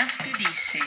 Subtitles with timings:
[0.00, 0.78] Gaspi dice,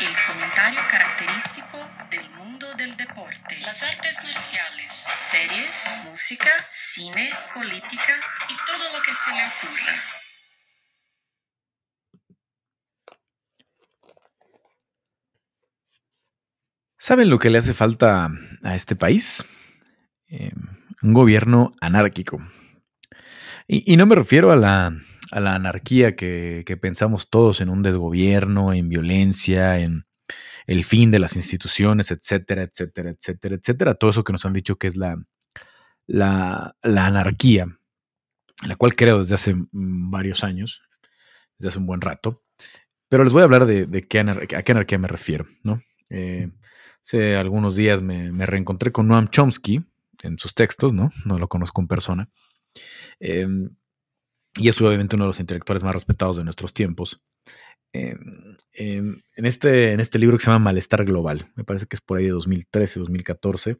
[0.00, 1.78] el comentario característico
[2.10, 5.72] del mundo del deporte, las artes marciales, series,
[6.04, 8.20] música, cine, política
[8.50, 9.94] y todo lo que se le ocurra.
[16.98, 18.28] ¿Saben lo que le hace falta
[18.62, 19.42] a este país?
[20.28, 20.52] Eh,
[21.02, 22.46] un gobierno anárquico.
[23.66, 24.92] Y, no me refiero a la,
[25.32, 30.06] anarquía que, pensamos todos en un desgobierno, en violencia, en
[30.66, 33.94] el fin de las instituciones, etcétera, etcétera, etcétera, etcétera.
[33.94, 35.22] Todo eso que nos han dicho que es la,
[36.06, 37.66] la, anarquía,
[38.66, 40.82] la cual creo desde hace varios años,
[41.58, 42.42] desde hace un buen rato.
[43.08, 45.82] Pero les voy a hablar de, qué a qué anarquía me refiero, ¿no?
[46.10, 46.50] Eh,
[47.04, 49.84] Hace algunos días me, reencontré con Noam Chomsky
[50.22, 51.12] en sus textos, ¿no?
[51.26, 52.30] No lo conozco en persona.
[53.20, 53.76] Em,
[54.56, 57.20] y es obviamente uno de los intelectuales más respetados de nuestros tiempos.
[57.92, 61.96] Em, em, en, este, en este libro que se llama Malestar Global, me parece que
[61.96, 63.78] es por ahí de 2013, 2014,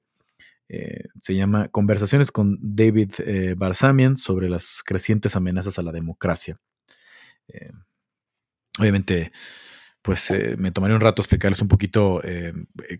[0.68, 6.58] eh, se llama Conversaciones con David eh, Barsamian sobre las crecientes amenazas a la democracia.
[8.78, 9.30] obviamente
[10.04, 12.52] pues eh, me tomaré un rato explicarles un poquito eh,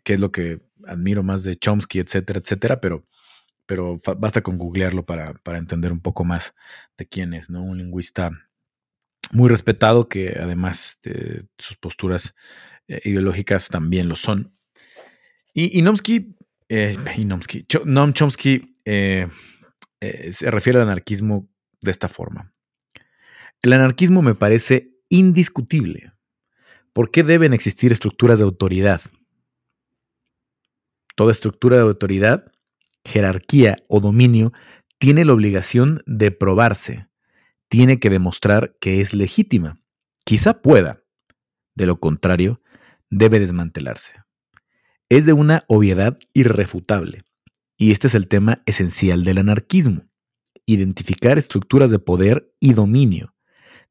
[0.02, 3.04] qué es lo que admiro más de Chomsky, etcétera, etcétera, pero,
[3.66, 6.54] pero basta con googlearlo para, entender un poco más
[6.98, 7.62] de quién es, ¿no?
[7.62, 8.30] Un lingüista
[9.32, 12.34] muy respetado que además de sus posturas
[12.88, 14.56] eh, ideológicas también lo son.
[15.52, 16.36] Y, y Nomsky,
[17.84, 21.48] Noam Chomsky se refiere al anarquismo
[21.80, 22.52] de esta forma.
[23.62, 26.14] El anarquismo me parece indiscutible
[26.94, 29.02] ¿Por qué deben existir estructuras de autoridad?
[31.16, 32.52] Toda estructura de autoridad,
[33.04, 34.52] jerarquía o dominio
[34.98, 37.08] tiene la obligación de probarse,
[37.68, 39.80] tiene que demostrar que es legítima.
[40.24, 41.02] Quizá pueda,
[41.74, 42.60] de lo contrario,
[43.10, 44.22] debe desmantelarse.
[45.08, 47.22] Es de una obviedad irrefutable,
[47.76, 50.08] y este es el tema esencial del anarquismo,
[50.66, 53.34] identificar estructuras de poder y dominio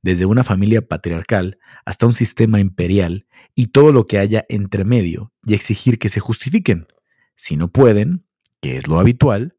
[0.03, 3.25] desde una familia patriarcal hasta un sistema imperial
[3.55, 6.87] y todo lo que haya entre medio y exigir que se justifiquen.
[7.35, 8.25] Si no pueden,
[8.63, 9.57] que es lo habitual,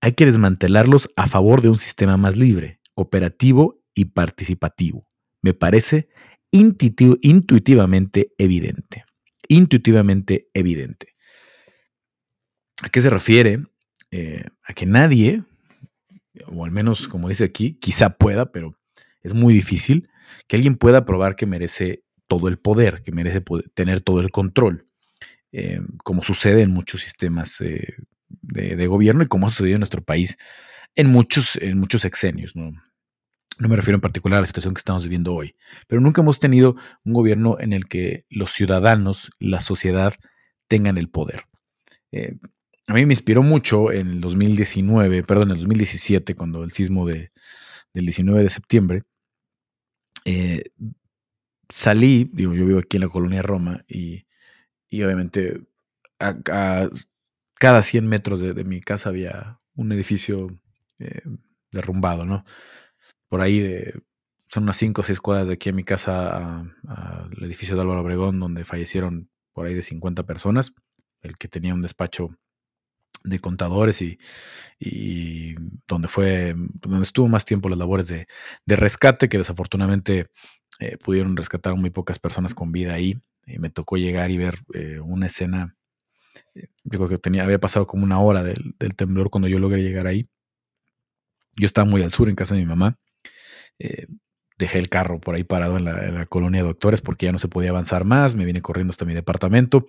[0.00, 5.08] hay que desmantelarlos a favor de un sistema más libre, cooperativo y participativo.
[5.40, 6.08] Me parece
[6.50, 9.04] intuitivamente evidente.
[9.46, 11.14] Intuitivamente evidente.
[12.82, 13.62] ¿A qué se refiere?
[14.10, 15.44] Eh, a que nadie,
[16.46, 18.76] o al menos como dice aquí, quizá pueda, pero
[19.22, 20.10] es muy difícil
[20.48, 24.88] que alguien pueda probar que merece todo el poder, que merece tener todo el control,
[25.52, 27.94] eh, como sucede en muchos sistemas eh,
[28.28, 30.36] de, gobierno y como ha sucedido en nuestro país
[30.94, 32.56] en muchos, en muchos exenios.
[32.56, 32.72] ¿no?
[33.58, 35.56] no me refiero en particular a la situación que estamos viviendo hoy,
[35.86, 40.14] pero nunca hemos tenido un gobierno en el que los ciudadanos, la sociedad,
[40.68, 41.44] tengan el poder.
[42.12, 42.36] Eh,
[42.86, 47.06] a mí me inspiró mucho en el 2019, perdón, en el 2017, cuando el sismo
[47.06, 47.32] de,
[47.92, 49.02] del 19 de septiembre,
[50.24, 50.64] eh,
[51.68, 54.24] salí, digo, yo vivo aquí en la colonia Roma y,
[54.92, 55.60] obviamente
[56.18, 56.88] a,
[57.58, 60.48] cada 100 metros de, mi casa había un edificio
[60.98, 61.22] eh,
[61.70, 62.44] derrumbado, ¿no?
[63.28, 64.00] Por ahí de,
[64.46, 68.00] son unas 5 o 6 cuadras de aquí a mi casa al edificio de Álvaro
[68.00, 70.74] Obregón, donde fallecieron por ahí de 50 personas,
[71.20, 72.30] el que tenía un despacho
[73.24, 74.18] de contadores y,
[74.78, 75.54] y,
[75.86, 78.26] donde fue, donde estuvo más tiempo las labores de,
[78.66, 80.28] rescate, que desafortunadamente
[80.80, 83.18] eh, pudieron rescatar muy pocas personas con vida ahí.
[83.46, 85.76] Y me tocó llegar y ver eh, una escena,
[86.54, 90.06] yo creo que tenía, había pasado como una hora del, temblor cuando yo logré llegar
[90.06, 90.28] ahí.
[91.56, 92.98] Yo estaba muy al sur en casa de mi mamá.
[94.58, 97.38] dejé el carro por ahí parado en la, en colonia de doctores porque ya no
[97.38, 98.34] se podía avanzar más.
[98.34, 99.86] Me vine corriendo hasta mi departamento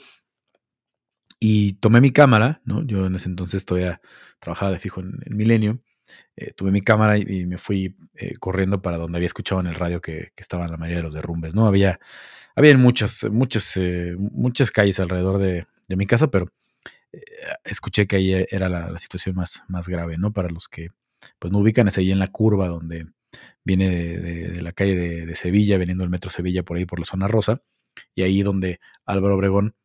[1.40, 2.84] y tomé mi cámara, ¿no?
[2.86, 4.02] Yo en ese entonces todavía
[4.40, 5.82] trabajaba de fijo en, Milenio.
[6.36, 9.76] Eh, tomé mi cámara y, me fui eh, corriendo para donde había escuchado en el
[9.76, 11.66] radio que, estaban la mayoría de los derrumbes, ¿no?
[11.68, 12.00] Había,
[12.56, 16.52] había muchas, muchas, eh, muchas calles alrededor de, mi casa, pero
[17.64, 20.32] escuché que ahí era la, situación más, más grave, ¿no?
[20.34, 20.90] Para los que
[21.40, 23.08] pues no ubican, es ahí en la curva donde
[23.64, 27.06] viene de, la calle de, de, Sevilla, veniendo el metro Sevilla por ahí por la
[27.06, 27.62] zona rosa,
[28.16, 29.76] y ahí donde Álvaro Obregón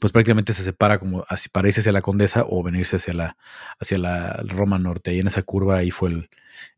[0.00, 3.36] pues prácticamente se separa como para irse hacia la Condesa o venirse hacia la,
[3.78, 5.14] hacia la Roma Norte.
[5.14, 6.30] Y en esa curva ahí fue el,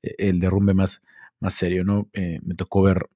[0.03, 1.03] e, derrumbe más,
[1.41, 2.09] más serio, ¿no?
[2.13, 3.09] Eh, me tocó ver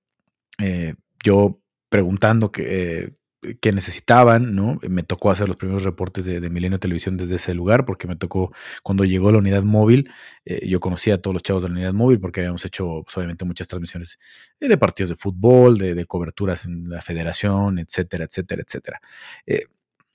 [0.59, 3.15] eh, yo preguntando que,
[3.61, 4.79] que necesitaban, ¿no?
[4.83, 8.53] Me tocó hacer los primeros reportes de, Milenio Televisión desde ese lugar, porque me tocó
[8.83, 10.11] cuando llegó la unidad móvil,
[10.45, 13.17] eh, yo conocía a todos los chavos de la unidad móvil, porque habíamos hecho pues,
[13.17, 14.19] obviamente muchas transmisiones
[14.61, 19.01] eh, de partidos de fútbol, de, coberturas en la federación, etcétera, etcétera, etcétera.
[19.47, 19.65] Eh,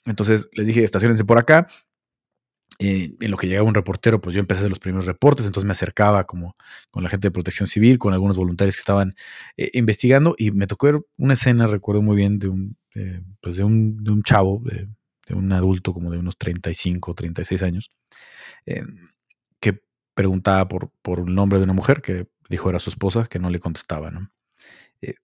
[0.05, 1.67] entonces les dije, estacionense por acá,
[2.77, 5.65] en lo que llegaba un reportero, pues yo empecé a hacer los primeros reportes, entonces
[5.65, 6.57] me acercaba como
[6.91, 9.15] con la gente de protección civil, con algunos voluntarios que estaban
[9.55, 12.77] investigando y me tocó ver una escena, recuerdo muy bien, de un,
[13.41, 14.87] pues de un, de un chavo, de,
[15.33, 17.91] un adulto como de unos 35, 36 años,
[18.65, 18.83] eh,
[19.59, 19.81] que
[20.13, 23.49] preguntaba por, por el nombre de una mujer que dijo era su esposa, que no
[23.49, 24.11] le contestaba.
[24.11, 24.31] ¿no?
[25.01, 25.15] Eh,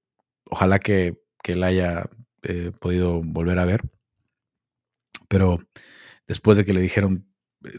[0.45, 2.09] ojalá que, que la haya
[2.43, 3.81] eh, podido volver a ver,
[5.29, 5.59] pero
[6.27, 7.27] después de que le dijeron,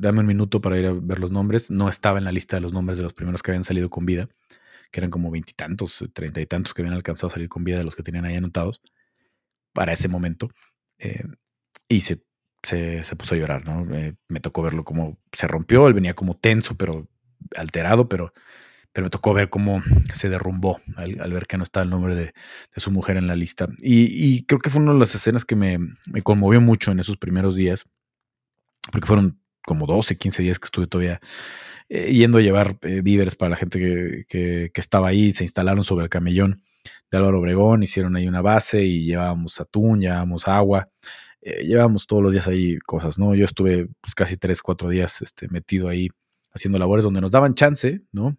[0.00, 2.62] dame un minuto para ir a ver los nombres, no estaba en la lista de
[2.62, 4.29] los nombres de los primeros que habían salido con vida,
[4.91, 7.85] que eran como veintitantos, treinta y tantos que habían alcanzado a salir con vida de
[7.85, 8.81] los que tenían ahí anotados
[9.73, 10.51] para ese momento.
[10.99, 11.25] Eh,
[11.89, 12.23] y se,
[12.63, 13.95] se, puso a llorar, ¿no?
[13.95, 17.09] Eh, me tocó verlo como se rompió, él venía como tenso, pero
[17.57, 18.33] alterado, pero,
[18.93, 19.83] pero me tocó ver cómo
[20.15, 22.33] se derrumbó al, ver que no estaba el nombre de,
[22.77, 23.69] su mujer en la lista.
[23.79, 25.79] Y, creo que fue una de las escenas que me,
[26.23, 27.85] conmovió mucho en esos primeros días,
[28.91, 31.21] porque fueron como 12, 15 días que estuve todavía
[31.89, 35.85] eh, yendo a llevar víveres para la gente que, que, que, estaba ahí, se instalaron
[35.85, 36.63] sobre el camellón
[37.11, 40.88] de Álvaro Obregón, hicieron ahí una base y llevábamos atún, llevábamos agua,
[41.40, 43.34] eh, llevábamos todos los días ahí cosas, ¿no?
[43.34, 46.08] Yo estuve pues, casi tres, cuatro días este, metido ahí
[46.55, 48.37] haciendo labores donde nos daban chance, ¿no?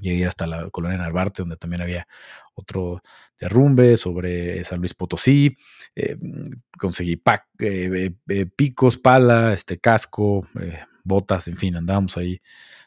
[0.00, 2.06] Llegué hasta la colonia Narvarte, donde también había
[2.54, 3.00] otro
[3.38, 5.56] derrumbe sobre San Luis Potosí.
[5.94, 6.18] Eh,
[6.78, 7.22] conseguí
[7.60, 10.46] eh, picos, pala, este casco,
[11.06, 12.40] botas, en fin, andábamos ahí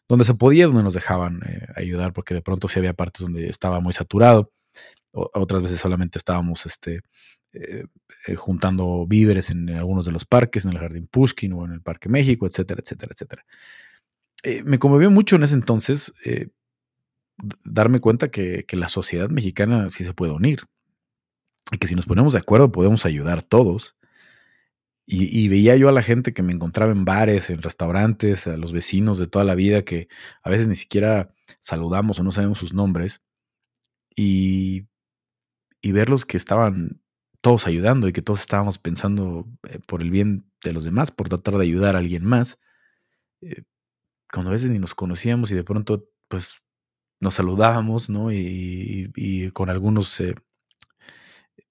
[0.07, 3.47] donde se podía, donde nos dejaban eh, ayudar, porque de pronto sí había partes donde
[3.47, 4.51] estaba muy saturado,
[5.11, 7.01] otras veces solamente estábamos este,
[7.53, 7.85] eh,
[8.27, 11.81] eh, juntando víveres en, algunos de los parques, en el Jardín Pushkin o en el
[11.81, 13.45] Parque México, etcétera, etcétera, etcétera.
[14.65, 16.13] me conmovió mucho en ese entonces
[17.63, 20.61] darme cuenta que, que la sociedad mexicana sí se puede unir
[21.71, 23.95] y que si nos ponemos de acuerdo podemos ayudar todos
[25.11, 28.73] y, veía yo a la gente que me encontraba en bares, en restaurantes, a los
[28.73, 30.07] vecinos de toda la vida que
[30.43, 33.23] a veces ni siquiera saludamos o no sabemos sus nombres.
[34.15, 34.87] Y,
[35.81, 37.01] y verlos que estaban
[37.41, 41.29] todos ayudando y que todos estábamos pensando eh, por el bien de los demás, por
[41.29, 42.59] tratar de ayudar a alguien más.
[43.41, 43.63] Eh,
[44.31, 46.61] cuando a veces ni nos conocíamos y de pronto pues
[47.19, 48.31] nos saludábamos, ¿no?
[48.31, 50.35] Y, con algunos eh,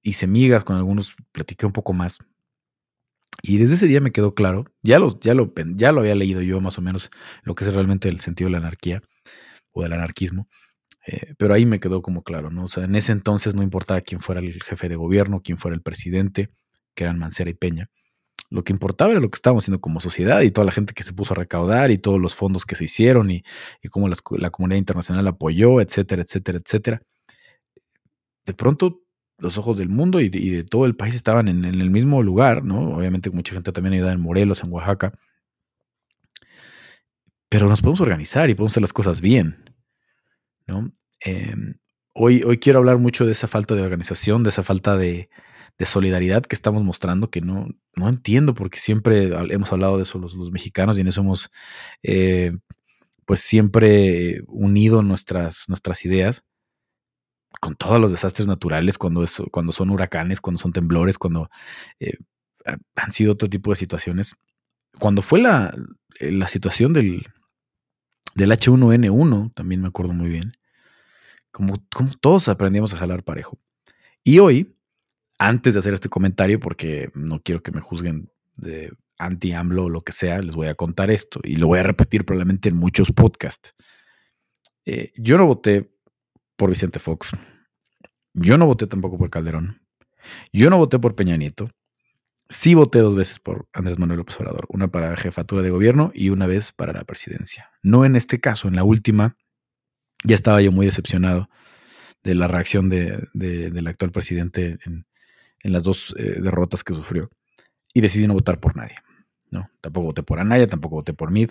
[0.02, 2.18] hice migas, con algunos platiqué un poco más.
[3.42, 6.42] Y desde ese día me quedó claro, ya lo, ya, lo, ya lo había leído
[6.42, 7.10] yo más o menos
[7.44, 9.02] lo que es realmente el sentido de la anarquía
[9.72, 10.48] o del anarquismo,
[11.06, 12.64] eh, pero ahí me quedó como claro, ¿no?
[12.64, 15.76] O sea, en ese entonces no importaba quién fuera el jefe de gobierno, quién fuera
[15.76, 16.50] el presidente,
[16.94, 17.90] que eran Mancera y Peña.
[18.50, 21.02] Lo que importaba era lo que estábamos haciendo como sociedad y toda la gente que
[21.04, 23.42] se puso a recaudar y todos los fondos que se hicieron y,
[23.82, 27.02] y cómo la comunidad internacional apoyó, etcétera, etcétera, etcétera.
[28.46, 29.02] De pronto
[29.38, 32.96] los ojos del mundo y de, todo el país estaban en, el mismo lugar, ¿no?
[32.96, 35.12] Obviamente mucha gente también ayudaba en Morelos, en Oaxaca.
[37.48, 39.72] Pero nos podemos organizar y podemos hacer las cosas bien,
[40.66, 40.92] ¿no?
[41.20, 41.78] Em,
[42.14, 45.30] hoy, hoy quiero hablar mucho de esa falta de organización, de esa falta de,
[45.86, 50.34] solidaridad que estamos mostrando, que no, no entiendo porque siempre hemos hablado de eso los,
[50.50, 51.50] mexicanos y en eso hemos
[52.02, 52.58] eh,
[53.24, 56.44] pues siempre unido nuestras, nuestras ideas
[57.60, 61.50] con todos los desastres naturales, cuando, cuando son huracanes, cuando son temblores, cuando
[62.00, 62.16] eh,
[62.96, 64.36] han sido otro tipo de situaciones.
[64.98, 65.74] Cuando fue la,
[66.20, 67.26] eh, la situación del,
[68.34, 70.52] del H1N1, también me acuerdo muy bien,
[71.50, 73.58] como, como todos aprendíamos a jalar parejo.
[74.24, 74.76] Y hoy,
[75.38, 80.02] antes de hacer este comentario, porque no quiero que me juzguen de anti-AMLO o lo
[80.02, 83.12] que sea, les voy a contar esto y lo voy a repetir probablemente en muchos
[83.12, 83.74] podcasts.
[84.84, 85.92] Eh, yo no voté
[86.58, 87.30] por Vicente Fox.
[88.34, 89.80] Yo no voté tampoco por Calderón.
[90.52, 91.70] Yo no voté por Peña Nieto.
[92.50, 96.10] Sí voté dos veces por Andrés Manuel López Obrador, una para la jefatura de gobierno
[96.14, 97.70] y una vez para la presidencia.
[97.82, 99.36] No en este caso, en la última,
[100.24, 101.48] ya estaba yo muy decepcionado
[102.24, 105.06] de la reacción del actual presidente en,
[105.62, 107.30] las dos eh, derrotas que sufrió
[107.94, 108.96] y decidí no votar por nadie.
[109.50, 111.50] No, tampoco voté por Anaya, tampoco voté por Mid.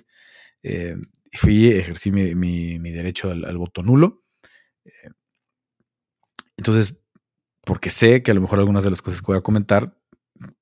[0.63, 0.97] Eh,
[1.31, 4.26] fui, ejercí mi, derecho al voto nulo
[6.57, 6.95] entonces,
[7.63, 9.95] porque sé que a lo mejor algunas de las cosas que voy a comentar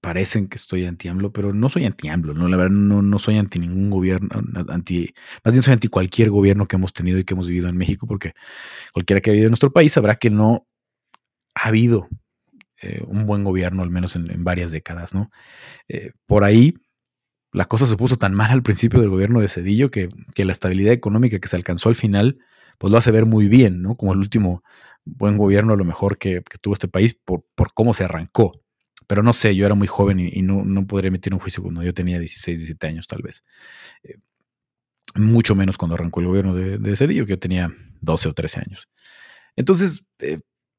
[0.01, 2.47] parecen que estoy anti-AMLO, pero no soy anti-AMLO, ¿no?
[2.47, 4.29] La verdad, no, no soy anti ningún gobierno,
[4.69, 5.13] anti,
[5.43, 8.07] más bien soy anti cualquier gobierno que hemos tenido y que hemos vivido en México,
[8.07, 8.33] porque
[8.93, 10.67] cualquiera que ha vivido en nuestro país sabrá que no
[11.55, 12.07] ha habido
[12.81, 15.29] eh, un buen gobierno, al menos en, varias décadas, ¿no?
[15.87, 16.75] Eh, por ahí
[17.51, 20.93] la cosa se puso tan mal al principio del gobierno de Cedillo que, la estabilidad
[20.93, 22.37] económica que se alcanzó al final,
[22.77, 23.95] pues lo hace ver muy bien, ¿no?
[23.95, 24.63] Como el último
[25.03, 28.63] buen gobierno, lo mejor que, tuvo este país por, cómo se arrancó.
[29.07, 31.83] Pero no sé, yo era muy joven y, no, no, podría emitir un juicio cuando
[31.83, 33.43] yo tenía 16, 17 años, tal vez.
[34.03, 34.17] Eh,
[35.15, 38.61] mucho menos cuando arrancó el gobierno de, de, Cedillo, que yo tenía 12 o 13
[38.61, 38.89] años.
[39.55, 40.07] Entonces,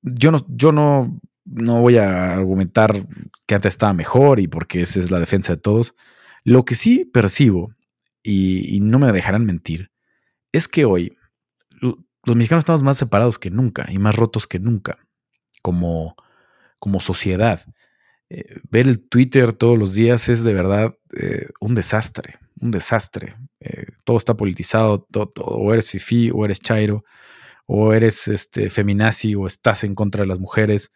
[0.03, 2.95] yo, no, yo no, no voy a argumentar
[3.47, 5.95] que antes estaba mejor y porque esa es la defensa de todos.
[6.45, 7.73] Lo que sí percibo,
[8.23, 9.93] y, no me dejarán mentir,
[10.53, 11.17] es que hoy
[12.27, 14.99] los mexicanos estamos más separados que nunca y más rotos que nunca
[15.63, 16.17] como,
[16.79, 17.65] como sociedad.
[18.29, 23.37] Eh, ver el Twitter todos los días es de verdad eh, un desastre, un desastre.
[23.61, 25.07] Eh, todo está politizado,
[25.37, 27.05] o eres fifi, o eres chairo,
[27.67, 30.93] o eres este, feminazi, o estás en contra de las mujeres.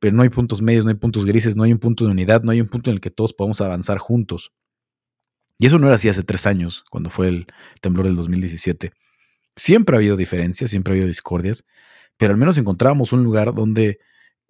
[0.00, 2.42] Pero no hay puntos medios, no hay puntos grises, no hay un punto de unidad,
[2.42, 4.52] no hay un punto en el que todos podamos avanzar juntos.
[5.58, 7.46] Y eso no era así hace tres años, cuando fue el
[7.80, 8.92] temblor del 2017.
[9.56, 11.64] Siempre ha habido diferencias, siempre ha habido discordias,
[12.16, 13.98] pero al menos encontrábamos un lugar donde,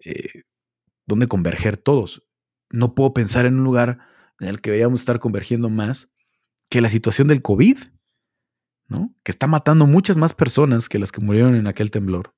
[0.04, 0.42] eh,
[1.07, 2.25] donde converger todos.
[2.71, 3.99] No puedo pensar en un lugar
[4.38, 6.12] en el que deberíamos estar convergiendo más
[6.69, 7.78] que la situación del COVID,
[8.88, 9.14] ¿no?
[9.23, 12.35] que está matando muchas más personas que las que murieron en aquel temblor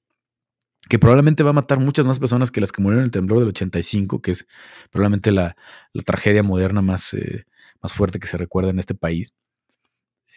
[0.89, 3.39] que probablemente va a matar muchas más personas que las que murieron en el temblor
[3.39, 4.47] del 85, que es
[4.91, 5.57] probablemente la,
[6.05, 7.47] tragedia moderna más, eh,
[7.81, 9.33] más fuerte que se recuerda en este país.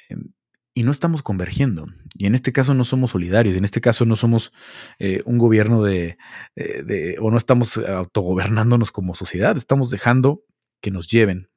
[0.09, 0.33] Em,
[0.75, 1.87] y no estamos convergiendo.
[2.13, 4.51] Y en este caso no somos solidarios, en este caso no somos
[4.99, 6.17] eh, un gobierno eh,
[6.55, 10.43] de, o no estamos autogobernándonos como sociedad, estamos dejando
[10.81, 11.49] que nos lleven,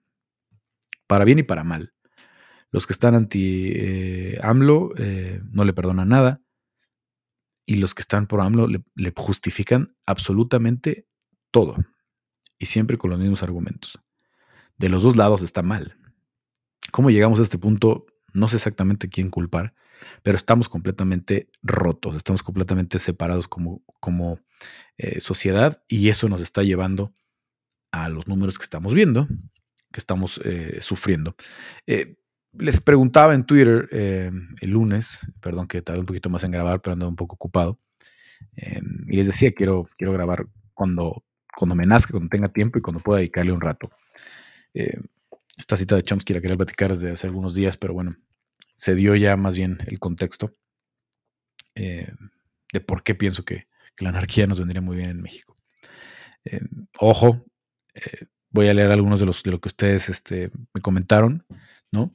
[1.06, 1.92] para bien y para mal.
[2.70, 4.92] Los que están anti AMLO
[5.50, 6.42] no le perdonan nada
[7.68, 11.06] y los que están por AMLO le, justifican absolutamente
[11.50, 11.76] todo
[12.58, 14.00] y siempre con los mismos argumentos.
[14.78, 15.98] De los dos lados está mal.
[16.92, 18.06] ¿Cómo llegamos a este punto?
[18.32, 19.74] No sé exactamente quién culpar,
[20.22, 24.40] pero estamos completamente rotos, estamos completamente separados como, como
[24.98, 27.14] eh, sociedad y eso nos está llevando
[27.90, 29.26] a los números que estamos viendo,
[29.92, 31.34] que estamos eh, sufriendo.
[31.86, 32.16] Eh,
[32.52, 36.94] les preguntaba en Twitter el lunes, perdón que tardé un poquito más en grabar, pero
[36.94, 37.78] andaba un poco ocupado.
[38.56, 43.00] Y les decía, quiero, quiero grabar cuando, cuando me nazca, cuando tenga tiempo y cuando
[43.00, 43.90] pueda dedicarle un rato.
[45.58, 48.16] Eh, esta cita de Chomsky la quería platicar desde hace algunos días, pero bueno,
[48.74, 50.54] se dio ya más bien el contexto
[51.74, 53.68] de por qué pienso que,
[54.00, 55.56] la anarquía nos vendría muy bien en México.
[57.00, 57.44] ojo,
[58.50, 61.44] voy a leer algunos de los de lo que ustedes este, me comentaron,
[61.90, 62.14] ¿no?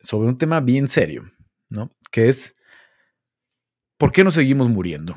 [0.00, 1.30] sobre un tema bien serio,
[1.68, 1.90] ¿no?
[2.10, 2.56] Que es,
[3.98, 5.14] ¿por qué no seguimos muriendo?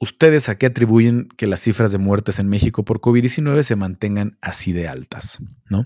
[0.00, 4.38] ¿Ustedes a qué atribuyen que las cifras de muertes en México por COVID-19 se mantengan
[4.40, 5.38] así de altas,
[5.70, 5.84] ¿no?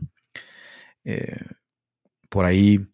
[1.05, 1.37] Eh,
[2.29, 2.87] por ahí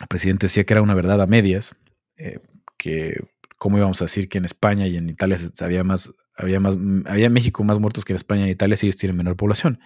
[0.00, 1.76] el presidente decía que era una verdad a medias,
[2.16, 2.40] eh,
[2.76, 3.16] que
[3.56, 7.26] cómo íbamos a decir que en España y en Italia había más, había más, había
[7.26, 9.80] en México más muertos que en España y en Italia si ellos tienen menor población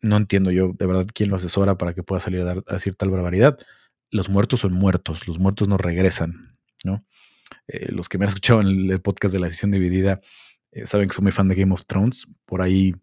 [0.00, 3.10] no entiendo yo de verdad quién lo asesora para que pueda salir a, decir tal
[3.10, 3.58] barbaridad.
[4.10, 7.04] Los muertos son muertos, los muertos no regresan, ¿no?
[7.68, 10.20] Eh, los que me han escuchado en el, podcast de la sesión dividida
[10.72, 12.26] eh, saben que soy muy fan de Game of Thrones.
[12.44, 12.94] Por ahí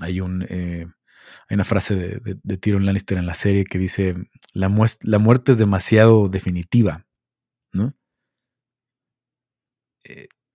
[0.00, 0.86] hay un eh,
[1.48, 4.16] hay una frase de, de, Tyrion Lannister en la serie que dice
[4.52, 4.70] la,
[5.02, 7.06] la muerte es demasiado definitiva,
[7.72, 7.94] ¿no?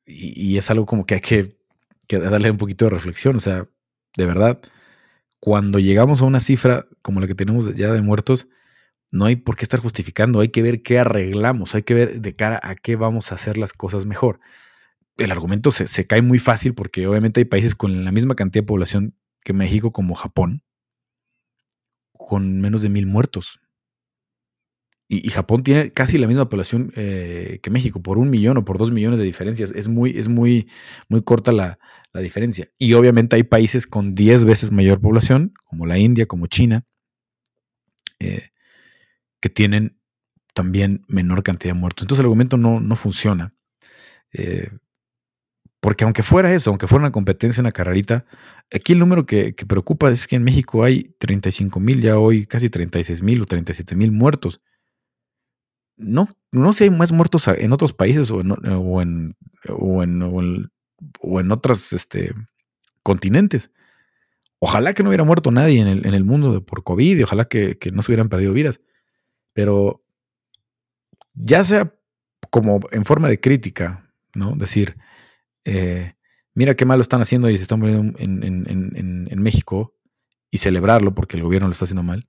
[0.06, 1.58] Y, es algo como que hay que,
[2.08, 3.68] que darle un poquito de reflexión, o sea,
[4.18, 4.60] de verdad,
[5.40, 8.50] cuando llegamos a una cifra como la que tenemos ya de muertos,
[9.16, 12.36] no hay por qué estar justificando, hay que ver qué arreglamos, hay que ver de
[12.36, 14.42] cara a qué vamos a hacer las cosas mejor.
[15.16, 18.68] El argumento se, cae muy fácil porque obviamente hay países con la misma cantidad de
[18.68, 20.64] población que México como Japón,
[22.12, 23.62] con menos de mil muertos.
[25.08, 28.78] Y, Japón tiene casi la misma población eh, que México, por un millón o por
[28.78, 29.72] dos millones de diferencias.
[29.72, 30.68] Es muy, es muy,
[31.08, 31.80] muy corta la,
[32.14, 32.68] diferencia.
[32.78, 36.86] Y obviamente hay países con diez veces mayor población, como la India, como China,
[38.20, 38.50] eh,
[39.46, 40.00] que tienen
[40.54, 42.04] también menor cantidad de muertos.
[42.04, 43.54] Entonces el argumento no, no funciona.
[44.34, 44.70] Eh,
[45.80, 48.26] porque aunque fuera eso, aunque fuera una competencia, una carrerita,
[48.74, 52.46] aquí el número que, que preocupa es que en México hay 35 mil, ya hoy
[52.46, 54.62] casi 36 mil o 37 mil muertos
[55.98, 59.36] no, no sé si hay más muertos en otros países o en, o en,
[59.70, 60.70] o en,
[61.22, 62.34] o en, otros este,
[63.04, 63.72] continentes.
[64.60, 67.46] Ojalá que no hubiera muerto nadie en el, en el mundo por COVID y ojalá
[67.46, 68.82] que, no se hubieran perdido vidas.
[69.56, 70.04] Pero
[71.34, 71.96] ya sea
[72.50, 74.54] como en forma de crítica, ¿no?
[74.56, 74.98] Decir,
[75.64, 76.14] eh,
[76.54, 79.96] mira qué malo están haciendo y se están muriendo en, México
[80.52, 82.28] y celebrarlo porque el gobierno lo está haciendo mal.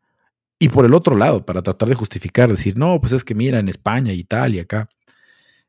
[0.59, 3.59] Y por el otro lado, para tratar de justificar, decir, no, pues es que mira,
[3.59, 4.88] en España, Italia, acá.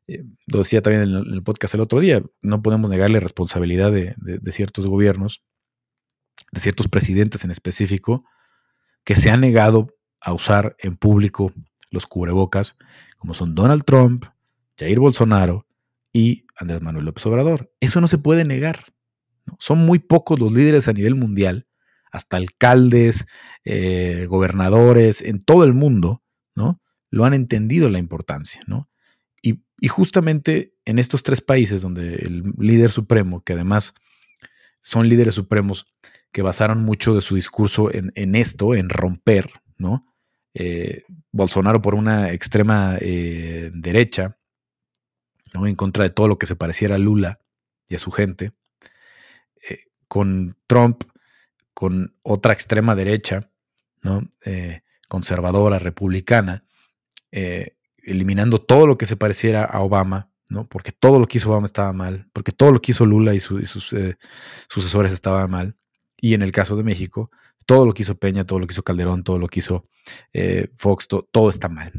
[0.06, 4.14] Eh, lo decía también en el, podcast el otro día, no podemos negarle responsabilidad de,
[4.52, 5.42] ciertos gobiernos,
[6.52, 8.24] de ciertos presidentes en específico,
[9.04, 11.52] que se han negado a usar en público
[11.90, 12.76] los cubrebocas,
[13.16, 14.26] como son Donald Trump,
[14.78, 15.66] Jair Bolsonaro
[16.12, 17.72] y Andrés Manuel López Obrador.
[17.80, 18.84] Eso no se puede negar.
[19.58, 21.66] Son muy pocos los líderes a nivel mundial,
[22.10, 23.26] hasta alcaldes,
[23.64, 26.22] eh, gobernadores, en todo el mundo,
[26.54, 26.80] ¿no?
[27.10, 28.88] Lo han entendido la importancia, ¿no?
[29.42, 33.94] Y, justamente en estos tres países donde el líder supremo, que además
[34.80, 35.86] son líderes supremos
[36.32, 40.04] que basaron mucho de su discurso en, esto, en romper, ¿no?
[40.60, 44.38] Eh, Bolsonaro por una extrema eh, derecha,
[45.54, 45.68] ¿no?
[45.68, 47.38] en contra de todo lo que se pareciera a Lula
[47.88, 48.50] y a su gente,
[49.70, 51.04] eh, con Trump,
[51.74, 53.52] con otra extrema derecha,
[54.02, 54.28] ¿no?
[55.08, 56.64] Conservadora, republicana,
[57.30, 60.68] eliminando todo lo que se pareciera a Obama, ¿no?
[60.68, 63.38] porque todo lo que hizo Obama estaba mal, porque todo lo que hizo Lula y,
[63.38, 63.94] sus
[64.68, 65.76] sucesores estaba mal,
[66.20, 67.30] y en el caso de México,
[67.66, 69.84] todo lo que hizo Peña, todo lo que hizo Calderón, todo lo que hizo
[70.76, 71.92] Fox, todo está mal.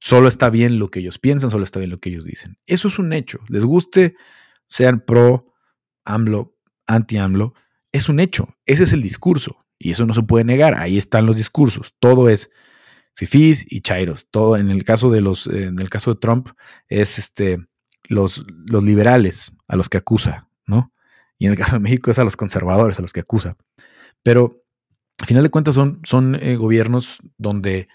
[0.00, 2.56] Solo está bien lo que ellos piensan, solo está bien lo que ellos dicen.
[2.66, 3.40] Eso es un hecho.
[3.48, 4.14] Les guste,
[4.68, 5.52] sean pro
[6.04, 6.56] AMLO,
[6.86, 7.54] anti AMLO,
[7.92, 8.56] es un hecho.
[8.64, 9.64] Ese es el discurso.
[9.78, 10.74] Y eso no se puede negar.
[10.74, 11.94] Ahí están los discursos.
[11.98, 12.50] Todo es
[13.14, 14.28] fifís y chairos.
[14.30, 16.48] Todo en el caso de los, eh, en el caso de Trump,
[16.88, 17.58] es este
[18.04, 20.47] los, los liberales a los que acusa.
[21.38, 23.56] Y en el caso de México es a los conservadores a los que acusa.
[24.22, 24.64] Pero
[25.18, 27.88] al final de cuentas son, son eh, gobiernos donde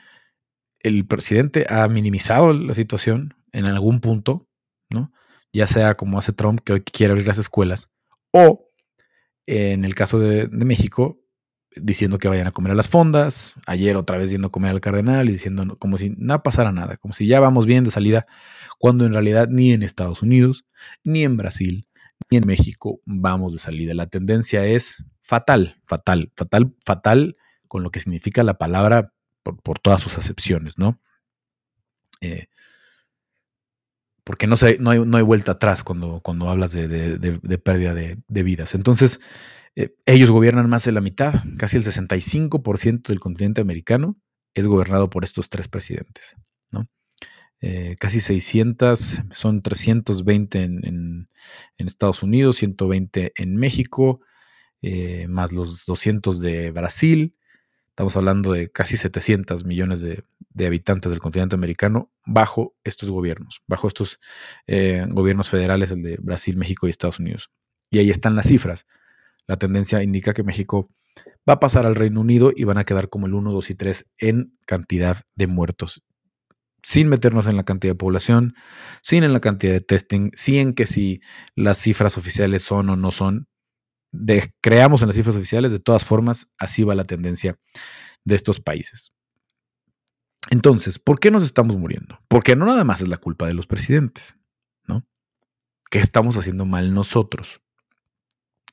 [0.79, 4.47] el presidente ha minimizado la situación en algún punto,
[4.89, 5.11] ¿no?
[5.53, 7.89] Ya sea como hace Trump, que hoy quiere abrir las escuelas,
[8.31, 8.69] o
[9.45, 11.19] en el caso de, México,
[11.75, 14.81] diciendo que vayan a comer a las fondas, ayer otra vez yendo a comer al
[14.81, 18.25] cardenal y diciendo como si nada pasara nada, como si ya vamos bien de salida,
[18.77, 20.65] cuando en realidad ni en Estados Unidos,
[21.03, 21.87] ni en Brasil,
[22.37, 23.93] en México vamos de salida.
[23.93, 30.01] La tendencia es fatal, fatal, fatal, fatal con lo que significa la palabra por, todas
[30.01, 31.01] sus acepciones, ¿no?
[32.21, 32.47] Eh,
[34.23, 38.73] porque no, no, hay, no, hay, vuelta atrás cuando, cuando hablas de, pérdida de, vidas.
[38.73, 39.19] Entonces,
[39.75, 44.17] eh, ellos gobiernan más de la mitad, casi el 65% del continente americano
[44.53, 46.35] es gobernado por estos tres presidentes.
[47.65, 51.29] Eh, casi 600, son 320 en,
[51.77, 54.21] Estados Unidos, 120 en México,
[55.29, 57.35] más los 200 de Brasil,
[57.93, 60.23] Estamos hablando de casi 700 millones de,
[60.65, 64.19] habitantes del continente americano bajo estos gobiernos, bajo estos
[64.65, 67.51] eh, gobiernos federales, el de Brasil, México y Estados Unidos.
[67.91, 68.87] Y ahí están las cifras.
[69.45, 70.89] La tendencia indica que México
[71.47, 73.75] va a pasar al Reino Unido y van a quedar como el 1, 2 y
[73.75, 76.01] 3 en cantidad de muertos.
[76.83, 78.55] Sin meternos en la cantidad de población,
[79.01, 81.21] sin en la cantidad de testing, sin que si
[81.55, 83.47] las cifras oficiales son o no son,
[84.61, 87.57] creamos en las cifras oficiales, de todas formas, así va la tendencia
[88.25, 89.13] de estos países.
[90.49, 92.19] Entonces, ¿por qué nos estamos muriendo?
[92.27, 94.37] Porque no nada más es la culpa de los presidentes,
[94.85, 95.05] ¿no?
[95.89, 97.61] ¿Qué estamos haciendo mal nosotros?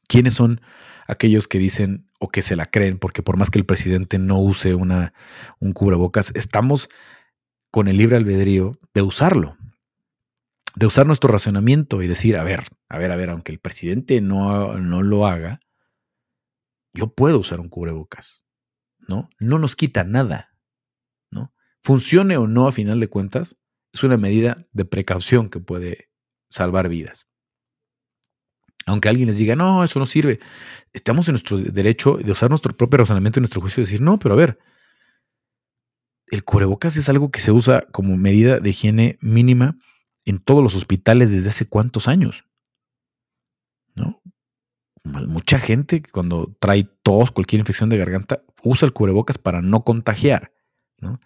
[0.09, 0.61] ¿Quiénes son
[1.07, 2.99] aquellos que dicen o que se la creen?
[2.99, 5.15] Porque por más que el presidente no use una,
[5.61, 6.89] un cubrebocas, estamos
[7.71, 9.57] con el libre albedrío de usarlo
[10.77, 14.21] de usar nuestro razonamiento y decir, a ver, a ver, a ver, aunque el presidente
[14.21, 15.61] no, no lo haga,
[16.93, 18.45] yo puedo usar un cubrebocas,
[18.99, 19.29] ¿no?
[19.39, 20.55] No nos quita nada,
[21.31, 21.53] ¿no?
[21.83, 23.57] Funcione o no a final de cuentas,
[23.93, 26.11] es una medida de precaución que puede
[26.49, 27.27] salvar vidas.
[28.87, 30.41] Aunque alguien les diga, no, eso no sirve,
[30.93, 34.19] estamos en nuestro derecho de usar nuestro propio razonamiento y nuestro juicio y decir, no,
[34.19, 34.59] pero a ver,
[36.31, 39.77] el cubrebocas es algo que se usa como medida de higiene mínima
[40.25, 42.47] en todos los hospitales desde hace cuántos años.
[43.95, 44.23] ¿No?
[45.03, 50.53] Mucha gente cuando trae tos, cualquier infección de garganta, usa el cubrebocas para no contagiar.
[50.99, 51.21] ¿no?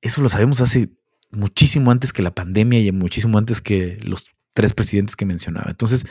[0.00, 0.96] Eso lo sabemos hace
[1.30, 5.70] muchísimo antes que la pandemia y muchísimo antes que los tres presidentes que mencionaba.
[5.70, 6.06] Entonces,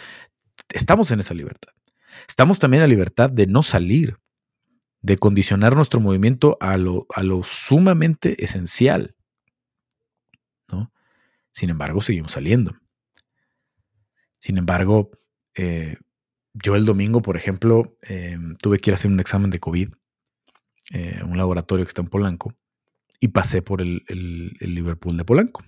[0.70, 1.74] estamos en esa libertad.
[2.28, 4.20] Estamos también en la libertad de no salir,
[5.04, 9.16] de condicionar nuestro movimiento a lo, a lo sumamente esencial.
[11.52, 12.72] Sin embargo, seguimos saliendo.
[14.40, 15.12] Sin embargo,
[15.54, 15.98] eh,
[16.54, 19.90] yo el domingo, por ejemplo, em, tuve que ir a hacer un examen de COVID,
[20.94, 22.56] eh, un laboratorio que está en Polanco,
[23.20, 25.64] y pasé por el, el, Liverpool de Polanco.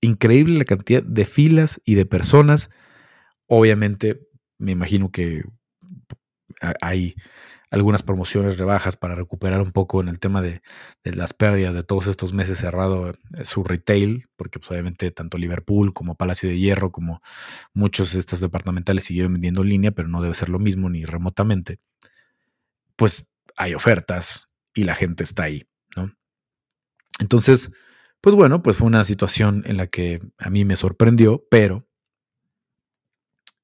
[0.00, 2.70] Increíble la cantidad de filas y de personas,
[3.46, 4.20] obviamente
[4.60, 5.44] Me imagino que
[6.80, 7.14] hay
[7.70, 10.62] algunas promociones, rebajas para recuperar un poco en el tema de,
[11.04, 15.92] las pérdidas de todos estos meses cerrado eh, su retail, porque pues, obviamente tanto Liverpool
[15.92, 17.20] como Palacio de Hierro, como
[17.74, 21.04] muchos de estas departamentales siguieron vendiendo en línea, pero no debe ser lo mismo ni
[21.04, 21.78] remotamente.
[22.96, 23.26] Pues
[23.56, 26.12] hay ofertas y la gente está ahí, ¿no?
[27.18, 27.72] Entonces,
[28.20, 31.86] pues bueno, pues fue una situación en la que a mí me sorprendió, pero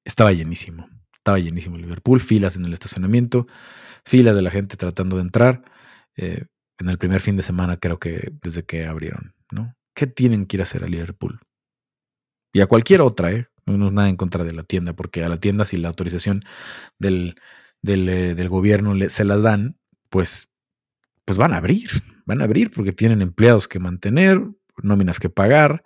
[0.03, 0.89] estaba llenísimo.
[1.13, 3.47] Estaba llenísimo Liverpool, filas en el estacionamiento,
[4.05, 5.63] filas de la gente tratando de entrar.
[6.15, 6.45] Eh,
[6.77, 9.75] en el primer fin de semana, creo que desde que abrieron, ¿no?
[9.93, 11.39] ¿Qué tienen que ir a hacer a Liverpool?
[12.53, 13.47] Y a cualquier otra, ¿eh?
[13.65, 16.41] No es nada en contra de la tienda, porque a la tienda, si la autorización
[16.99, 17.35] del,
[17.81, 19.77] del, eh, gobierno se las dan,
[20.09, 20.51] pues,
[21.23, 21.89] pues van a abrir,
[22.25, 24.41] van a abrir porque tienen empleados que mantener,
[24.83, 25.83] nóminas que pagar.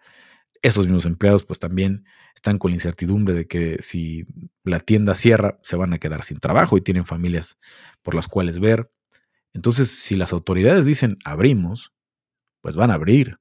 [0.62, 4.26] Esos mismos empleados, pues también están con la incertidumbre de que si
[4.64, 7.58] la tienda cierra, se van a quedar sin trabajo y tienen familias
[8.02, 8.92] por las cuales ver.
[9.54, 11.94] Entonces, si las autoridades dicen abrimos,
[12.62, 13.40] pues van a abrir.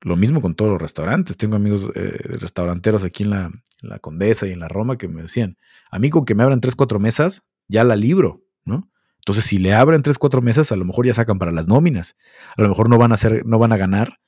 [0.00, 1.36] Lo mismo con todos los restaurantes.
[1.36, 3.50] Tengo amigos eh, restauranteros aquí en la,
[3.80, 5.56] la, Condesa y en la Roma que me decían,
[5.90, 8.90] a mí con que me abran tres, cuatro mesas, ya la libro, ¿no?
[9.18, 12.16] Entonces, si le abren tres, cuatro mesas, a lo mejor ya sacan para las nóminas.
[12.56, 14.20] A lo mejor no van a hacer, no van a ganar,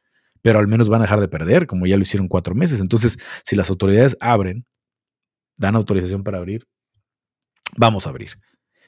[0.43, 2.81] pero al menos van a dejar de perder, como ya lo hicieron cuatro meses.
[2.81, 4.67] Entonces, si las autoridades abren,
[5.57, 6.67] dan autorización para abrir,
[7.77, 8.33] vamos a abrir.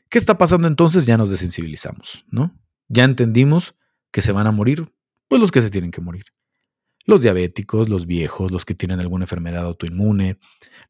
[0.09, 1.07] ¿Qué está pasando entonces?
[1.07, 2.57] Ya nos desensibilizamos, ¿no?
[2.89, 3.77] Ya entendimos
[4.11, 4.93] que se van a morir,
[5.29, 6.25] pues los que se tienen que morir.
[7.07, 10.39] Los diabéticos, los viejos, los que tienen alguna enfermedad autoinmune,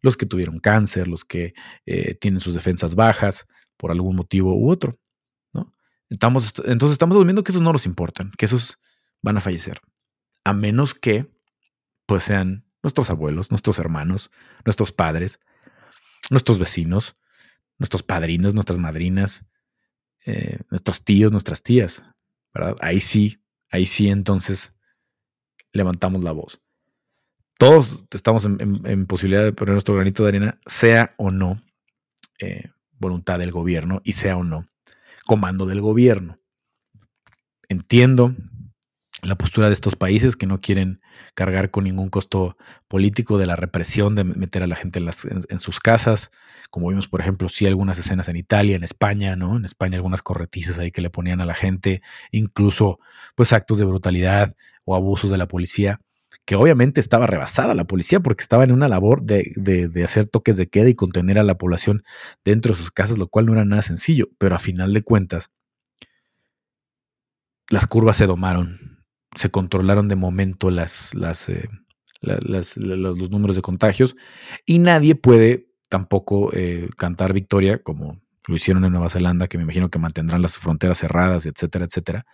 [0.01, 1.55] los que tuvieron cáncer, los que
[1.87, 3.46] eh, tienen sus defensas bajas
[3.77, 4.99] por algún motivo u otro,
[5.53, 5.73] ¿no?
[6.09, 6.53] Entonces
[6.92, 8.79] estamos asumiendo que esos no nos importan, que esos
[9.23, 9.81] van a fallecer
[10.44, 11.31] a menos que
[12.07, 14.31] pues sean nuestros abuelos, nuestros hermanos,
[14.64, 15.40] nuestros padres,
[16.31, 17.16] nuestros vecinos,
[17.79, 19.44] nuestros padrinos, nuestras madrinas,
[20.26, 22.11] eh, nuestros tíos, nuestras tías.
[22.81, 24.76] Ahí sí, ahí sí entonces
[25.72, 26.61] levantamos la voz.
[27.59, 31.62] Todos estamos en, posibilidad de poner nuestro granito de arena, sea o no
[32.38, 34.66] eh, voluntad del gobierno y sea o no
[35.26, 36.40] comando del gobierno.
[37.68, 38.35] Entiendo
[39.22, 41.00] la postura de estos países que no quieren
[41.35, 42.56] cargar con ningún costo
[42.88, 46.30] político de la represión, de meter a la gente en, sus casas,
[46.70, 49.56] como vimos, por ejemplo, sí algunas escenas en Italia, en España, ¿no?
[49.56, 52.98] En España algunas corretizas ahí que le ponían a la gente, incluso
[53.35, 56.00] pues actos de brutalidad o abusos de la policía,
[56.46, 60.56] que obviamente estaba rebasada la policía porque estaba en una labor de, de hacer toques
[60.56, 62.02] de queda y contener a la población
[62.44, 65.52] dentro de sus casas, lo cual no era nada sencillo, pero a final de cuentas,
[67.68, 68.89] las curvas se domaron
[69.37, 71.69] se controlaron de momento las, las, eh,
[72.21, 72.77] los,
[73.31, 74.16] números de contagios
[74.66, 79.64] y nadie puede tampoco eh, cantar victoria como lo hicieron en Nueva Zelanda, que me
[79.64, 82.27] imagino que mantendrán las fronteras cerradas, etcétera, etcétera.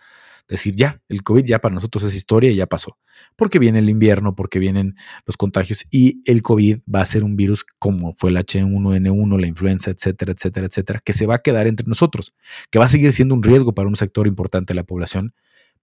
[0.47, 2.97] Decir, ya, el COVID ya para nosotros es historia y ya pasó.
[3.35, 7.35] Porque viene el invierno, porque vienen los contagios y el COVID va a ser un
[7.35, 11.67] virus como fue el H1N1, la influenza, etcétera, etcétera, etcétera, que se va a quedar
[11.67, 12.33] entre nosotros,
[12.71, 15.33] que va a seguir siendo un riesgo para un sector importante de la población,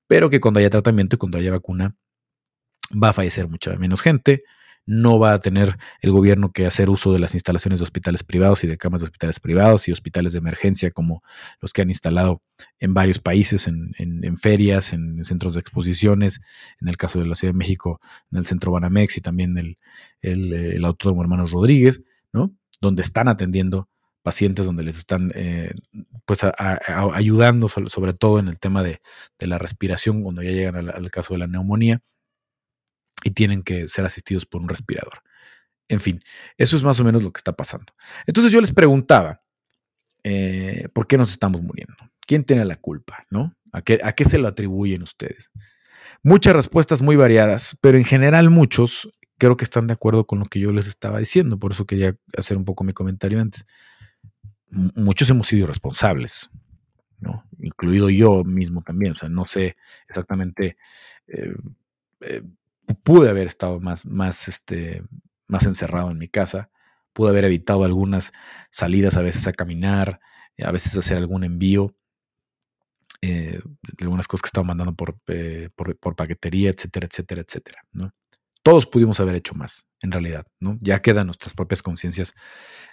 [0.06, 1.96] pero que cuando haya tratamiento y cuando haya vacuna
[2.90, 4.44] va a fallecer mucha menos gente,
[4.86, 8.64] no va a tener el gobierno que hacer uso de las instalaciones de hospitales privados
[8.64, 11.22] y de camas de hospitales privados y hospitales de emergencia como
[11.60, 12.42] los que han instalado
[12.78, 16.40] en varios países, en, ferias, en, centros de exposiciones,
[16.80, 19.78] en el caso de la Ciudad de México, en el Centro Banamex y también el,
[20.20, 22.54] el, el Autódromo Hermanos Rodríguez, ¿no?
[22.80, 23.88] Donde están atendiendo
[24.24, 25.70] pacientes donde les están eh,
[26.24, 26.40] pues
[26.88, 29.00] ayudando sobre, todo en el tema de,
[29.38, 32.00] la respiración cuando ya llegan al, caso de la neumonía
[33.22, 35.22] y tienen que ser asistidos por un respirador.
[35.88, 36.24] En fin,
[36.56, 37.92] eso es más o menos lo que está pasando.
[38.26, 39.42] Entonces yo les preguntaba,
[40.24, 41.94] eh, ¿por qué nos estamos muriendo?
[42.26, 43.26] ¿Quién tiene la culpa?
[43.28, 43.54] ¿no?
[43.72, 45.50] ¿A, qué, ¿A qué se lo atribuyen ustedes?
[46.22, 50.46] Muchas respuestas muy variadas, pero en general muchos creo que están de acuerdo con lo
[50.46, 53.66] que yo les estaba diciendo, por eso quería hacer un poco mi comentario antes
[54.74, 56.50] muchos hemos sido responsables,
[57.18, 57.44] ¿no?
[57.60, 59.12] Incluido yo mismo también.
[59.12, 59.76] O sea, no sé
[60.08, 60.76] exactamente.
[61.26, 61.54] Eh,
[62.20, 62.42] eh,
[63.02, 65.02] pude haber estado más, más, este,
[65.46, 66.70] más encerrado en mi casa.
[67.12, 68.32] Pude haber evitado algunas
[68.70, 70.20] salidas, a veces a caminar,
[70.62, 71.94] a veces hacer algún envío.
[73.22, 75.18] Eh, de algunas cosas que estaba mandando por,
[75.74, 78.12] por, por, paquetería, etcétera, etcétera, etcétera, ¿no?
[78.64, 80.79] Todos pudimos haber hecho más, en realidad, ¿no?
[80.81, 82.35] Ya quedan nuestras propias conciencias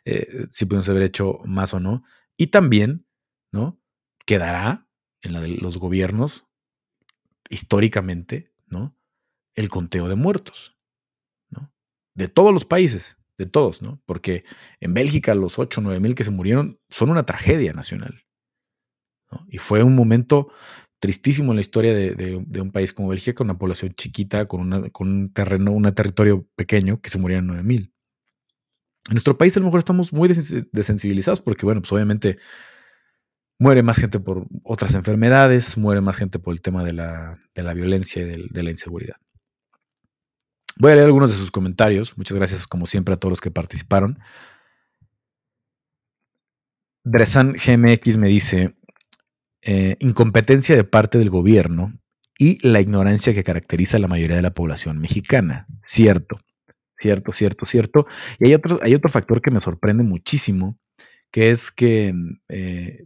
[0.04, 2.04] eh, si pudimos haber hecho más o no.
[2.36, 3.08] Y también,
[3.54, 3.80] ¿no?
[4.26, 4.90] Quedará
[5.22, 6.46] en la de los gobiernos,
[7.50, 8.98] históricamente, ¿no?
[9.56, 10.78] El conteo de muertos,
[11.50, 11.74] ¿no?
[12.16, 14.04] De todos los países, de todos, ¿no?
[14.06, 14.44] Porque
[14.82, 18.26] en Bélgica los 8 o 9 mil que se murieron son una tragedia nacional.
[19.48, 20.52] Y fue un momento
[21.02, 25.34] tristísimo en la historia de, un país como Bélgica, con una población chiquita, con, un
[25.34, 27.92] terreno, un territorio pequeño, que se murieron 9 mil.
[29.10, 32.38] En nuestro país a lo mejor estamos muy desensibilizados porque, bueno, pues obviamente
[33.58, 37.40] muere más gente por otras enfermedades, muere más gente por el tema de la,
[37.74, 39.16] violencia y de, la inseguridad.
[40.78, 42.16] Voy a leer algunos de sus comentarios.
[42.16, 44.20] Muchas gracias, como siempre, a todos los que participaron.
[47.04, 48.76] Dresan GMX me dice:
[49.64, 51.94] eh, incompetencia de parte del gobierno
[52.38, 55.68] y la ignorancia que caracteriza a la mayoría de la población mexicana.
[55.84, 56.40] Cierto,
[56.98, 58.08] cierto, cierto, cierto.
[58.40, 60.80] Y hay otro, hay otro factor que me sorprende muchísimo,
[61.32, 62.16] que es que,
[62.50, 63.06] eh,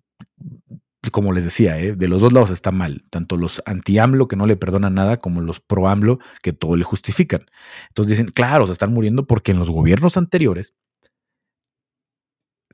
[1.11, 4.45] como les decía, eh, de los dos lados está mal, tanto los anti-AMLO que no
[4.45, 7.45] le perdonan nada, como los pro-AMLO que todo le justifican.
[7.89, 10.73] Entonces dicen, claro, se están muriendo porque en los gobiernos anteriores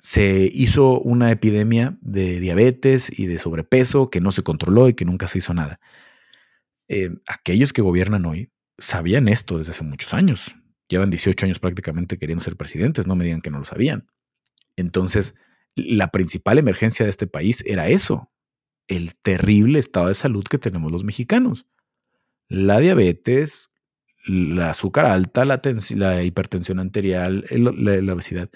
[0.02, 5.06] se hizo una epidemia de diabetes y de sobrepeso que no se controló y que
[5.06, 5.80] nunca se hizo nada.
[6.88, 10.56] Eh, aquellos que gobiernan hoy sabían esto desde hace muchos años.
[10.90, 14.08] Llevan 18 años prácticamente queriendo ser presidentes, no me digan que no lo sabían.
[14.76, 15.36] Entonces,
[15.76, 18.32] la principal emergencia de este país era eso,
[18.88, 21.68] el terrible estado de salud que tenemos los mexicanos.
[22.48, 23.70] La diabetes,
[24.26, 28.50] la azúcar alta, la, hipertensión arterial, la obesidad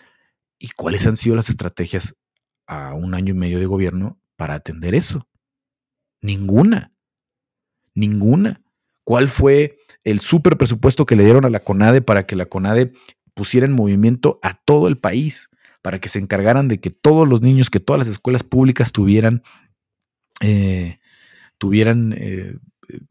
[0.60, 2.16] ¿Y cuáles han sido las estrategias
[2.68, 5.28] a un año y medio de gobierno para atender eso?
[6.22, 6.92] Ninguna.
[7.94, 8.62] Ninguna.
[9.04, 12.94] ¿Cuál fue el super presupuesto que le dieron a la CONADE para que la CONADE
[13.34, 15.50] pusiera en movimiento a todo el país?
[15.82, 19.44] Para que se encargaran de que todos los niños, que todas las escuelas públicas tuvieran,
[20.42, 21.00] eh,
[21.60, 22.58] tuvieran eh,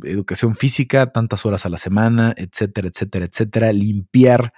[0.03, 3.73] educación física tantas horas a la semana, etcétera, etcétera, etcétera.
[3.73, 4.53] Limpiar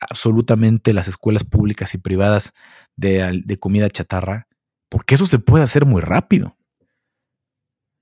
[0.00, 2.52] absolutamente las escuelas públicas y privadas
[2.96, 4.48] de, comida chatarra,
[4.88, 6.56] porque eso se puede hacer muy rápido.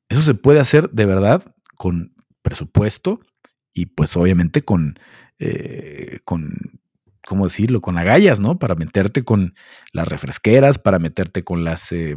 [0.08, 3.20] Eso se puede hacer de verdad con presupuesto
[3.74, 4.98] y pues obviamente con,
[5.38, 6.80] eh, con
[7.26, 7.80] ¿cómo decirlo?
[7.80, 8.58] Con agallas, ¿no?
[8.58, 9.54] Para meterte con
[9.92, 12.16] las refresqueras, para meterte con las, eh,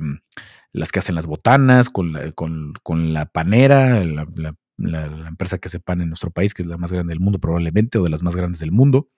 [0.71, 4.25] las que hacen las botanas, con la, con, la panera, la,
[4.77, 7.39] la, empresa que hace pan en nuestro país, que es la más grande del mundo
[7.39, 9.09] probablemente, o de las más grandes del mundo.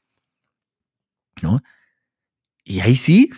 [1.42, 1.62] ¿No?
[2.64, 3.30] Y ahí sí,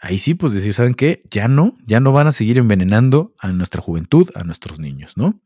[0.00, 1.22] ahí sí, pues decir, ¿saben qué?
[1.30, 5.40] Ya no, ya no van a seguir envenenando a nuestra juventud, a nuestros niños, ¿no?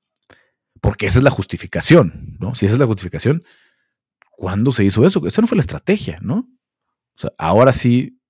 [0.80, 2.54] Porque esa es la justificación, ¿no?
[2.54, 3.44] Si esa es la justificación,
[4.30, 5.24] ¿cuándo se hizo eso?
[5.26, 6.48] Esa no fue la estrategia, ¿no?
[7.14, 8.20] O sea, ahora sí,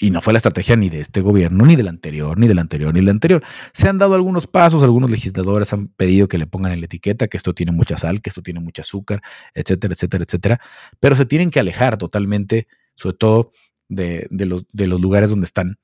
[0.00, 2.94] y no fue la estrategia ni de este gobierno, ni del anterior, ni del anterior,
[2.94, 3.42] ni del anterior.
[3.72, 7.26] Se han dado algunos pasos, algunos legisladores han pedido que le pongan en la etiqueta
[7.26, 9.20] que esto tiene mucha sal, que esto tiene mucha azúcar,
[9.54, 10.60] etcétera, etcétera, etcétera.
[11.00, 13.52] Pero se tienen que alejar totalmente sobre todo
[13.88, 15.78] de, los, de los lugares donde están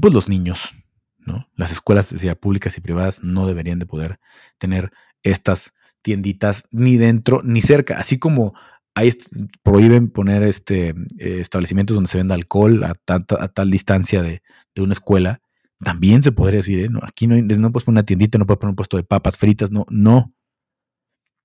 [0.00, 0.74] pues, los niños.
[1.18, 1.48] ¿no?
[1.54, 4.18] Las escuelas decía, públicas y privadas no deberían de poder
[4.58, 4.90] tener
[5.22, 8.54] estas tienditas ni dentro ni cerca, así como
[8.96, 9.16] ahí
[9.62, 14.42] prohíben poner este, eh, establecimientos donde se venda alcohol a, a tal distancia de,
[14.76, 15.40] una escuela,
[15.78, 16.88] también se podría decir, ¿eh?
[16.90, 19.36] no, aquí no, no puedes poner una tiendita, no puedes poner un puesto de papas
[19.38, 20.34] fritas, no, no.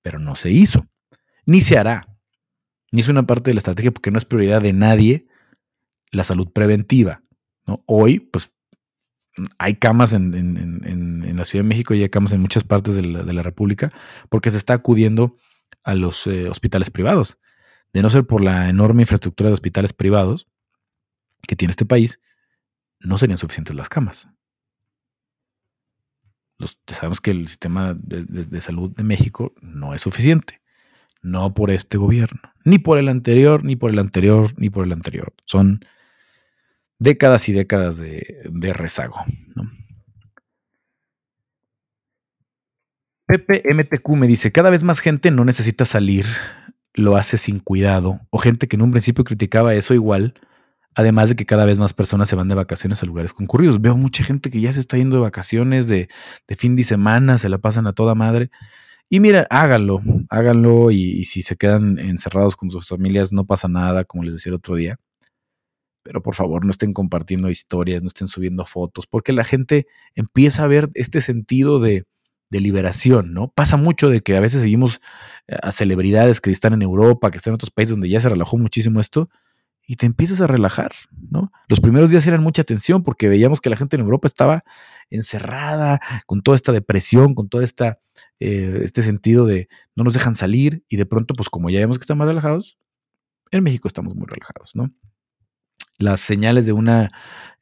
[0.02, 0.86] Pero no se hizo,
[1.46, 2.12] ni se hará
[2.92, 5.26] ni es una parte de la estrategia porque no es prioridad de nadie
[6.12, 7.22] la salud preventiva.
[7.86, 8.52] Hoy, pues,
[9.58, 10.30] hay camas en,
[11.34, 13.90] la Ciudad de México y hay camas en muchas partes de la, República
[14.28, 15.36] porque se está acudiendo
[15.82, 17.38] a los eh, hospitales privados.
[17.92, 20.48] De no ser por la enorme infraestructura de hospitales privados
[21.46, 22.20] que tiene este país,
[23.00, 24.28] no serían suficientes las camas.
[26.86, 30.60] sabemos que el sistema de salud de México no es suficiente.
[31.22, 34.92] No por este gobierno, ni por el anterior, ni por el anterior, ni por el
[34.92, 35.32] anterior.
[35.44, 35.84] Son
[37.02, 39.24] décadas y décadas de, rezago.
[43.26, 46.26] Pepe MTQ me dice, cada vez más gente no necesita salir,
[46.94, 50.34] lo hace sin cuidado, o gente que en un principio criticaba eso igual,
[50.94, 53.80] además de que cada vez más personas se van de vacaciones a lugares concurridos.
[53.80, 56.08] Veo mucha gente que ya se está yendo de vacaciones de,
[56.46, 58.50] de fin de semana, se la pasan a toda madre.
[59.08, 60.00] Y mira, háganlo,
[60.30, 64.50] háganlo y, si se quedan encerrados con sus familias no pasa nada, como les decía
[64.50, 64.98] el otro día.
[66.02, 70.64] Pero por favor no estén compartiendo historias, no estén subiendo fotos, porque la gente empieza
[70.64, 72.04] a ver este sentido de,
[72.52, 73.48] de liberación, ¿no?
[73.48, 75.00] Pasa mucho de que a veces seguimos
[75.48, 78.28] eh, a celebridades que están en Europa, que están en otros países donde ya se
[78.28, 79.30] relajó muchísimo esto,
[79.86, 80.92] y te empiezas a relajar,
[81.30, 81.50] ¿no?
[81.66, 84.64] Los primeros días eran mucha tensión porque veíamos que la gente en Europa estaba
[85.08, 87.98] encerrada, con toda esta depresión, con todo esta,
[88.38, 91.98] eh, este sentido de no nos dejan salir y de pronto, pues como ya vemos
[91.98, 92.78] que están más relajados,
[93.50, 94.90] En México estamos muy relajados, ¿no?
[95.98, 97.10] Las señales de una,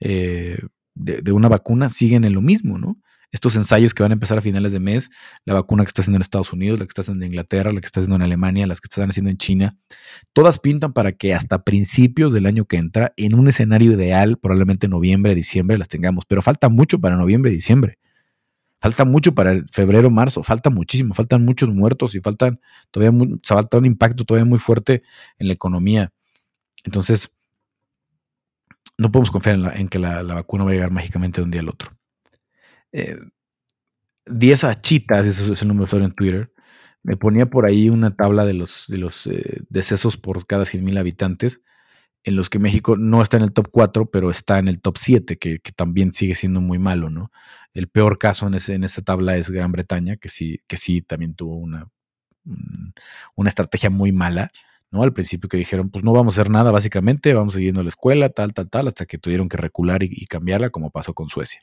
[0.01, 0.59] eh,
[0.95, 2.99] de, una vacuna siguen en lo mismo, ¿no?
[3.33, 5.11] Estos ensayos que van a empezar a finales de mes,
[5.45, 7.81] la vacuna que está haciendo en Estados Unidos, la que está haciendo en Inglaterra, la
[7.81, 9.77] que está haciendo en Alemania, las que están haciendo en China,
[10.33, 14.89] todas pintan para que hasta principios del año que entra, en un escenario ideal, probablemente
[14.89, 16.25] noviembre, diciembre, las tengamos.
[16.27, 17.99] Pero falta mucho para noviembre diciembre.
[18.81, 23.85] Falta mucho para febrero, marzo, falta muchísimo, faltan muchos muertos y faltan todavía falta un
[23.85, 25.03] impacto todavía muy fuerte
[25.39, 26.13] en la economía.
[26.85, 27.37] Entonces,
[28.97, 31.69] no podemos confiar en, que la, vacuna va a llegar mágicamente de un día al
[31.69, 31.91] otro.
[32.93, 33.19] Eh,
[34.27, 36.53] 10 achitas, eso es el número de en Twitter,
[37.03, 40.99] me ponía por ahí una tabla de los, de los eh, decesos por cada 100.000
[40.99, 41.63] habitantes
[42.25, 44.99] en los que México no está en el top 4, pero está en el top
[44.99, 47.31] 7, que, también sigue siendo muy malo, ¿no?
[47.75, 51.35] El peor caso en, en esa tabla es Gran Bretaña, que sí, que sí también
[51.35, 51.89] tuvo una,
[53.37, 54.51] una estrategia muy mala,
[54.91, 55.03] ¿no?
[55.03, 58.29] Al principio que dijeron, pues no vamos a hacer nada, básicamente, vamos siguiendo la escuela,
[58.31, 61.63] tal, tal, tal, hasta que tuvieron que recular y, cambiarla, como pasó con Suecia.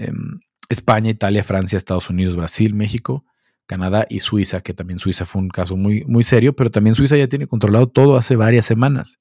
[0.00, 3.24] Em, España, Italia, Francia, Estados Unidos, Brasil, México,
[3.66, 7.16] Canadá y Suiza, que también Suiza fue un caso muy, muy serio, pero también Suiza
[7.16, 9.20] ya tiene controlado todo hace varias semanas.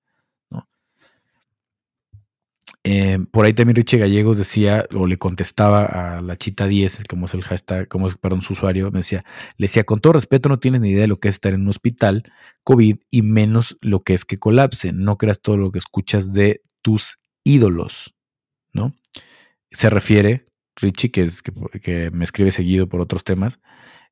[2.85, 5.85] Eh, por ahí también Richie Gallegos decía, o le contestaba
[6.17, 9.25] a la chita 10, como es el hashtag, como es, perdón, su usuario, me decía,
[9.57, 11.61] le decía, con todo respeto, no tienes ni idea de lo que es estar en
[11.61, 12.23] un hospital
[12.63, 14.93] COVID y menos lo que es que colapse.
[14.93, 18.15] No creas todo lo que escuchas de tus ídolos,
[18.71, 18.95] ¿no?
[19.71, 20.48] Se refiere,
[20.81, 23.59] Richie, que, es, que, me escribe seguido por otros temas,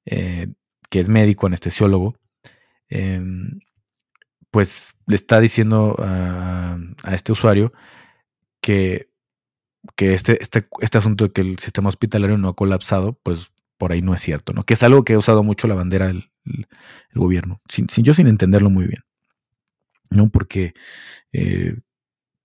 [0.06, 0.48] eh,
[0.90, 2.16] que es médico, anestesiólogo,
[2.90, 3.60] em,
[4.52, 6.78] pues le está diciendo a,
[7.12, 7.74] este usuario
[8.62, 9.10] que,
[9.96, 13.92] que este, este, este asunto de que el sistema hospitalario no ha colapsado, pues por
[13.92, 14.64] ahí no es cierto, ¿no?
[14.64, 16.32] Que es algo que ha usado mucho la bandera del
[17.14, 19.04] gobierno, sin, yo sin entenderlo muy bien,
[20.10, 20.30] ¿no?
[20.30, 20.74] Porque
[21.34, 21.78] eh,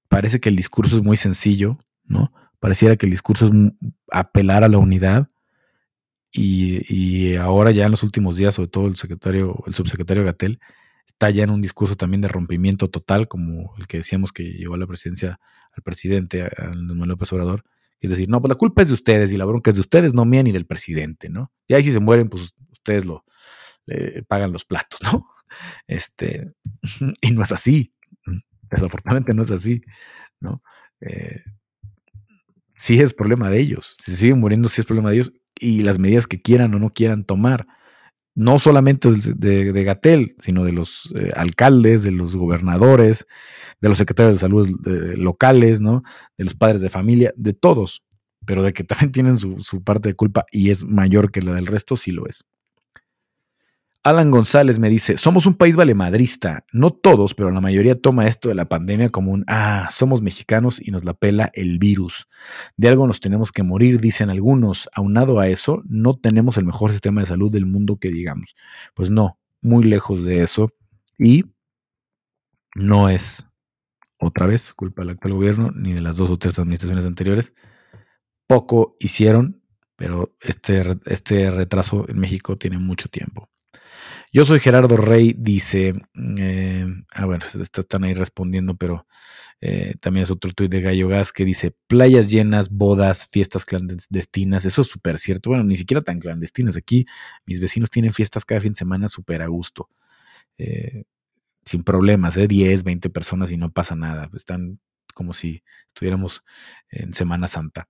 [0.08, 2.32] parece que el discurso es muy sencillo, ¿no?
[2.62, 3.52] Pareciera que el discurso es
[4.12, 5.26] apelar a la unidad
[6.30, 10.60] y, ahora ya en los últimos días, sobre todo el secretario, el subsecretario Gatel,
[11.04, 14.74] está ya en un discurso también de rompimiento total, como el que decíamos que llevó
[14.74, 15.40] a la presidencia
[15.72, 17.64] al presidente, a Manuel López Obrador,
[17.98, 20.14] es decir, no, pues la culpa es de ustedes y la bronca es de ustedes,
[20.14, 21.50] no mía ni del presidente, ¿no?
[21.66, 23.24] Y ahí si se mueren, pues ustedes lo
[24.28, 25.26] pagan los platos, ¿no?
[25.88, 26.52] Este,
[27.22, 27.92] y no es así,
[28.70, 29.82] desafortunadamente no es así,
[30.38, 30.62] ¿no?
[31.00, 31.42] Eh,
[32.82, 36.00] sí es problema de ellos, si siguen muriendo, sí es problema de ellos y las
[36.00, 37.68] medidas que quieran o no quieran tomar
[38.34, 43.26] no solamente de, Gatel, sino de los eh, alcaldes, de los gobernadores,
[43.80, 44.68] de los secretarios de salud
[45.16, 46.02] locales, ¿no?
[46.38, 48.02] De los padres de familia, de todos,
[48.46, 51.54] pero de que también tienen su, su parte de culpa y es mayor que la
[51.54, 52.42] del resto, sí lo es.
[54.04, 56.66] Alan González me dice, somos un país valemadrista.
[56.72, 60.80] No todos, pero la mayoría toma esto de la pandemia como un, ah, somos mexicanos
[60.84, 62.26] y nos la pela el virus.
[62.76, 64.88] De algo nos tenemos que morir, dicen algunos.
[64.92, 68.56] Aunado a eso, no tenemos el mejor sistema de salud del mundo que digamos.
[68.94, 70.72] Pues no, muy lejos de eso.
[71.16, 71.44] Y
[72.74, 73.46] no es,
[74.18, 77.54] otra vez, culpa del actual gobierno, ni de las dos o tres administraciones anteriores.
[78.48, 79.62] Poco hicieron,
[79.94, 83.51] pero este, este retraso en México tiene mucho tiempo.
[84.34, 85.92] Yo soy Gerardo Rey, dice,
[86.38, 89.06] eh, ah, bueno, están ahí respondiendo, pero
[89.60, 94.64] eh, también es otro tuit de Gallo Gas que dice, playas llenas, bodas, fiestas clandestinas,
[94.64, 97.04] eso es súper cierto, bueno, ni siquiera tan clandestinas, aquí
[97.44, 99.90] mis vecinos tienen fiestas cada fin de semana súper a gusto,
[100.58, 101.04] eh,
[101.64, 102.48] sin problemas, ¿eh?
[102.48, 104.80] 10, 20 personas y no pasa nada, están
[105.14, 106.42] como si estuviéramos
[106.90, 107.88] en Semana Santa.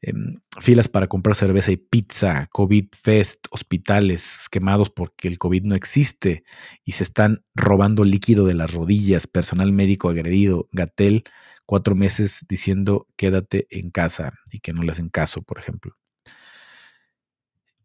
[0.00, 5.74] Em, filas para comprar cerveza y pizza, COVID Fest, hospitales quemados porque el COVID no
[5.76, 6.44] existe
[6.84, 11.22] y se están robando líquido de las rodillas, personal médico agredido, Gatel,
[11.66, 15.96] cuatro meses diciendo quédate en casa y que no le hacen caso, por ejemplo.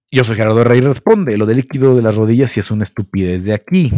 [0.10, 3.44] Yo soy Gerardo Rey, responde, lo del líquido de las rodillas sí es una estupidez
[3.44, 3.92] de aquí.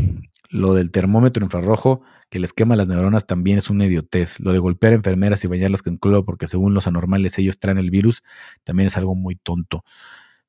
[0.50, 4.40] Lo del termómetro infrarrojo que les quema las neuronas también es una idiotez.
[4.40, 7.78] Lo de golpear a enfermeras y bañarlas con cloro porque según los anormales ellos traen
[7.78, 8.24] el virus
[8.64, 9.84] también es algo muy tonto.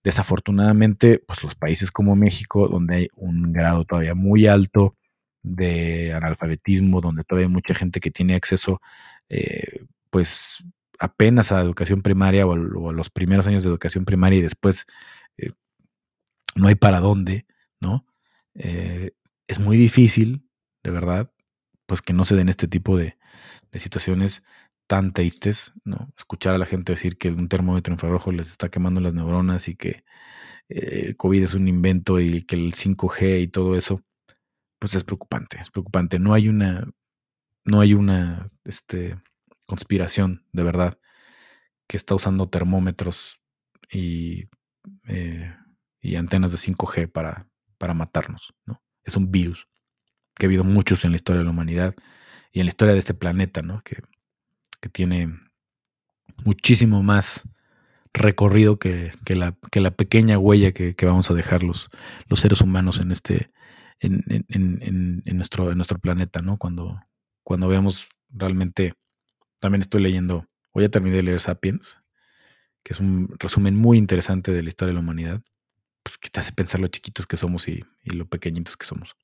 [0.02, 4.96] Desafortunadamente, pues los países como México, donde hay un grado todavía muy alto
[5.42, 8.80] de analfabetismo, donde todavía hay mucha gente que tiene acceso,
[9.28, 10.64] eh, pues
[10.98, 12.52] apenas a educación primaria o
[12.88, 14.86] a, los primeros años de educación primaria y después
[15.38, 15.50] eh,
[16.56, 17.46] no hay para dónde,
[17.80, 18.06] ¿no?
[18.54, 19.12] Eh,
[19.50, 20.48] es muy difícil,
[20.84, 21.32] de verdad,
[21.86, 23.18] pues que no se den este tipo de,
[23.74, 24.44] situaciones
[24.86, 26.12] tan tristes, ¿no?
[26.16, 29.74] Escuchar a la gente decir que un termómetro infrarrojo les está quemando las neuronas y
[29.74, 30.04] que
[30.68, 34.02] el eh, COVID es un invento y que el 5G y todo eso,
[34.78, 36.20] pues es preocupante, es preocupante.
[36.20, 36.88] No hay una,
[37.64, 39.20] no hay una este,
[39.66, 40.98] conspiración de verdad
[41.88, 43.40] que está usando termómetros
[43.90, 44.48] y,
[45.08, 45.52] eh,
[46.16, 47.48] antenas de 5G para,
[47.78, 48.54] para matarnos.
[48.64, 48.80] ¿no?
[49.10, 49.66] Es un virus
[50.36, 51.94] que ha habido muchos en la historia de la humanidad
[52.52, 53.82] y en la historia de este planeta, ¿no?
[53.82, 54.02] que,
[54.92, 55.38] tiene
[56.44, 57.46] muchísimo más
[58.14, 61.90] recorrido que, la, que la, pequeña huella que, vamos a dejar los,
[62.34, 63.50] seres humanos en este
[64.00, 66.56] en nuestro planeta, ¿no?
[66.56, 66.98] Cuando,
[67.42, 68.94] cuando veamos realmente,
[69.58, 72.00] también estoy leyendo, hoy ya terminé de leer Sapiens,
[72.82, 75.42] que es un resumen muy interesante de la historia de la humanidad,
[76.02, 79.16] pues que te hace pensar lo chiquitos que somos y, lo pequeñitos que somos.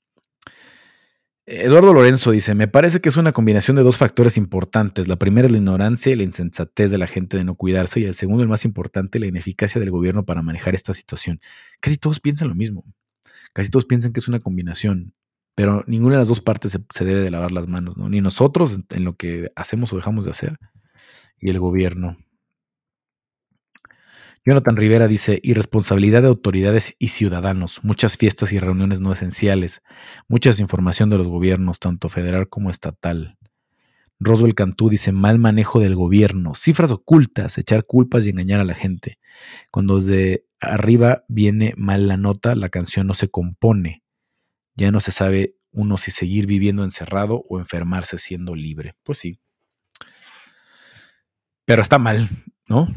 [1.49, 5.07] Eduardo Lorenzo dice, me parece que es una combinación de dos factores importantes.
[5.07, 8.05] La primera es la ignorancia y la insensatez de la gente de no cuidarse y
[8.05, 11.41] el segundo, el más importante, la ineficacia del gobierno para manejar esta situación.
[11.81, 12.85] Casi todos piensan lo mismo.
[13.53, 15.15] Casi todos piensan que es una combinación,
[15.55, 18.09] pero ninguna de las dos partes se, debe de lavar las manos, ¿no?
[18.09, 20.59] Ni nosotros en lo que hacemos o dejamos de hacer,
[21.41, 22.19] y el gobierno.
[24.47, 29.83] Jonathan Rivera dice, irresponsabilidad de autoridades y ciudadanos, muchas fiestas y reuniones no esenciales,
[30.29, 33.37] mucha desinformación de los gobiernos, tanto federal como estatal.
[34.21, 38.75] Roswell Cantú dice, mal manejo del gobierno, cifras ocultas, echar culpas y engañar a la
[38.75, 39.19] gente.
[39.73, 44.05] Cuando desde arriba viene mal la nota, la canción no se compone.
[44.77, 48.95] Ya no se sabe uno si seguir viviendo encerrado o enfermarse siendo libre.
[49.03, 49.41] Pues sí.
[51.65, 52.29] Pero está mal,
[52.69, 52.95] ¿no?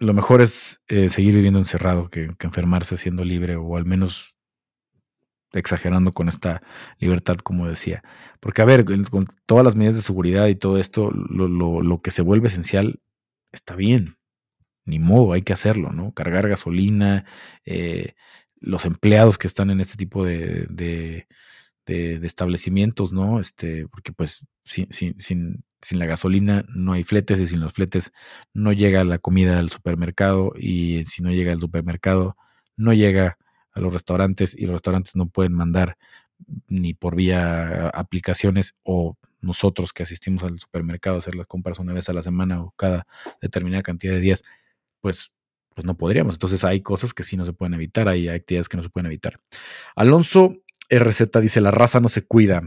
[0.00, 4.34] Lo mejor es eh, seguir viviendo encerrado que, enfermarse siendo libre o al menos
[5.52, 6.62] exagerando con esta
[6.98, 8.02] libertad, como decía.
[8.40, 12.22] Porque, a ver, con todas las medidas de seguridad y todo esto, lo, que se
[12.22, 13.00] vuelve esencial
[13.52, 14.16] está bien.
[14.86, 16.12] Ni modo, hay que hacerlo, ¿no?
[16.14, 17.26] Cargar gasolina,
[17.66, 18.14] eh,
[18.56, 21.26] los empleados que están en este tipo de, de,
[22.26, 23.40] establecimientos, ¿no?
[23.40, 27.72] Este, porque pues sin, sin, sin, sin la gasolina no hay fletes y sin los
[27.72, 28.12] fletes
[28.54, 32.36] no llega la comida al supermercado y si no llega al supermercado
[32.76, 33.38] no llega
[33.72, 35.96] a los restaurantes y los restaurantes no pueden mandar
[36.68, 41.92] ni por vía aplicaciones o nosotros que asistimos al supermercado a hacer las compras una
[41.92, 43.06] vez a la semana o cada
[43.40, 44.42] determinada cantidad de días,
[45.00, 45.32] pues,
[45.74, 46.34] pues no podríamos.
[46.34, 49.06] Entonces hay cosas que sí no se pueden evitar, hay actividades que no se pueden
[49.06, 49.40] evitar.
[49.94, 50.56] Alonso
[50.90, 52.62] RZ dice, la raza no se cuida.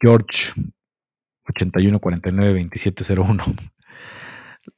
[0.00, 0.52] George
[1.48, 3.44] 81 49 2701.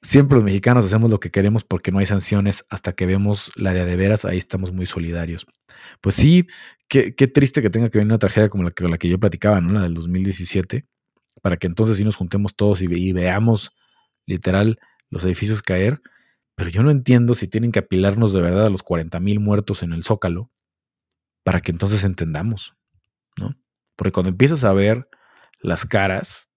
[0.02, 3.72] Siempre los mexicanos hacemos lo que queremos porque no hay sanciones hasta que vemos la
[3.72, 5.46] de veras, ahí estamos muy solidarios.
[6.00, 6.46] Pues sí,
[6.88, 9.60] qué, triste que tenga que venir una tragedia como la que, la que yo platicaba,
[9.60, 9.72] ¿no?
[9.72, 10.86] La del 2017,
[11.40, 13.72] para que entonces sí nos juntemos todos y, veamos
[14.26, 14.78] literal
[15.10, 16.02] los edificios caer.
[16.54, 19.82] Pero yo no entiendo si tienen que apilarnos de verdad a los 40 mil muertos
[19.82, 20.50] en el Zócalo
[21.44, 22.77] para que entonces entendamos.
[23.98, 25.08] Porque cuando empiezas a ver
[25.60, 26.48] las caras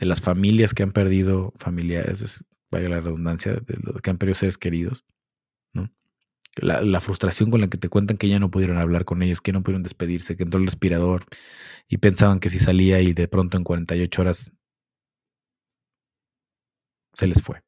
[0.00, 4.34] de las familias que han perdido familiares, vaya la redundancia, de los que han perdido
[4.34, 5.04] seres queridos,
[5.72, 5.88] ¿no?
[6.56, 9.52] La, frustración con la que te cuentan que ya no pudieron hablar con ellos, que
[9.52, 11.26] no pudieron despedirse, que entró el respirador
[11.86, 14.52] y pensaban que si salía y de pronto en 48 horas
[17.12, 17.62] se les fue.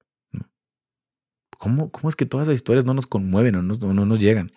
[1.58, 4.50] ¿Cómo, ¿Cómo, es que todas esas historias no nos conmueven o no, no nos llegan?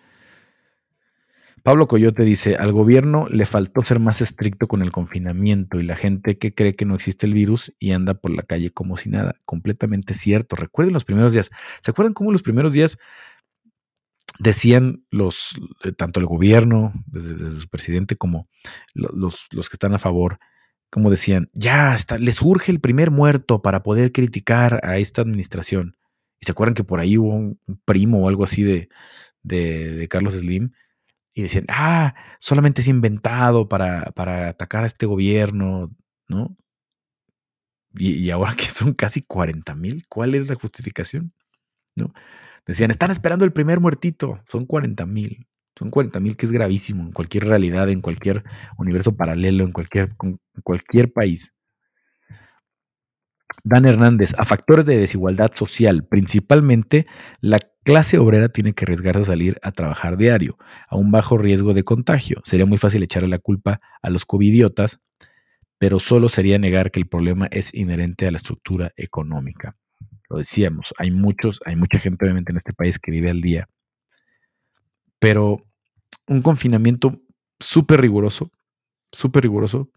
[1.64, 5.96] Pablo Coyote dice, al gobierno le faltó ser más estricto con el confinamiento y la
[5.96, 9.08] gente que cree que no existe el virus y anda por la calle como si
[9.08, 9.40] nada.
[9.46, 10.56] Completamente cierto.
[10.56, 11.50] Recuerden los primeros días.
[11.80, 12.98] ¿Se acuerdan cómo los primeros días
[14.38, 18.46] decían los, eh, tanto el gobierno, desde, su presidente, como
[18.92, 20.40] los, los, que están a favor,
[20.90, 25.96] como decían, ya está, les urge el primer muerto para poder criticar a esta administración.
[26.40, 28.90] Y se acuerdan que por ahí hubo un primo o algo así de,
[29.42, 30.70] de, de Carlos Slim
[31.34, 35.90] y decían, ah, solamente es inventado para, para atacar a este gobierno,
[36.28, 36.56] ¿no?
[37.96, 41.32] Y, ahora que son casi 40 mil, ¿cuál es la justificación?
[41.96, 42.12] ¿No?
[42.66, 45.46] Decían, están esperando el primer muertito, son 40 mil.
[45.76, 48.44] Son 40 mil, que es gravísimo en cualquier realidad, en cualquier
[48.78, 51.52] universo paralelo, en cualquier, en cualquier país.
[53.62, 57.06] Dan Hernández, a factores de desigualdad social, principalmente
[57.40, 61.74] la clase obrera tiene que arriesgarse a salir a trabajar diario, a un bajo riesgo
[61.74, 62.40] de contagio.
[62.44, 65.00] Sería muy fácil echarle la culpa a los covidiotas,
[65.78, 69.76] pero solo sería negar que el problema es inherente a la estructura económica.
[70.28, 73.68] Lo decíamos, hay muchos, hay mucha gente obviamente en este país que vive al día,
[75.18, 75.64] pero
[76.26, 77.20] un confinamiento
[77.60, 78.50] súper riguroso,
[79.12, 79.90] súper riguroso,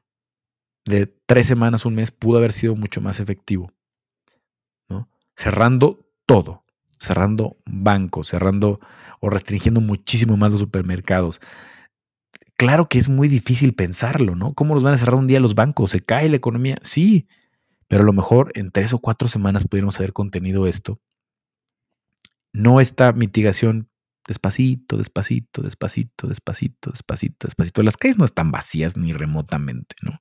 [0.87, 3.71] de tres semanas, un mes, pudo haber sido mucho más efectivo.
[4.89, 5.09] ¿no?
[5.35, 6.63] Cerrando todo,
[6.97, 8.79] cerrando bancos, cerrando
[9.19, 11.41] o restringiendo muchísimo más los supermercados.
[12.55, 14.53] claro que es muy difícil pensarlo, ¿no?
[14.53, 15.91] ¿Cómo nos van a cerrar un día los bancos?
[15.91, 16.77] ¿Se cae la economía?
[16.81, 17.27] Sí,
[17.87, 20.99] pero a lo mejor en tres o cuatro semanas pudiéramos haber contenido esto.
[22.53, 23.89] No esta mitigación
[24.27, 27.83] despacito, despacito, despacito, despacito, despacito, despacito.
[27.83, 30.19] Las calles no están vacías ni remotamente, ¿no?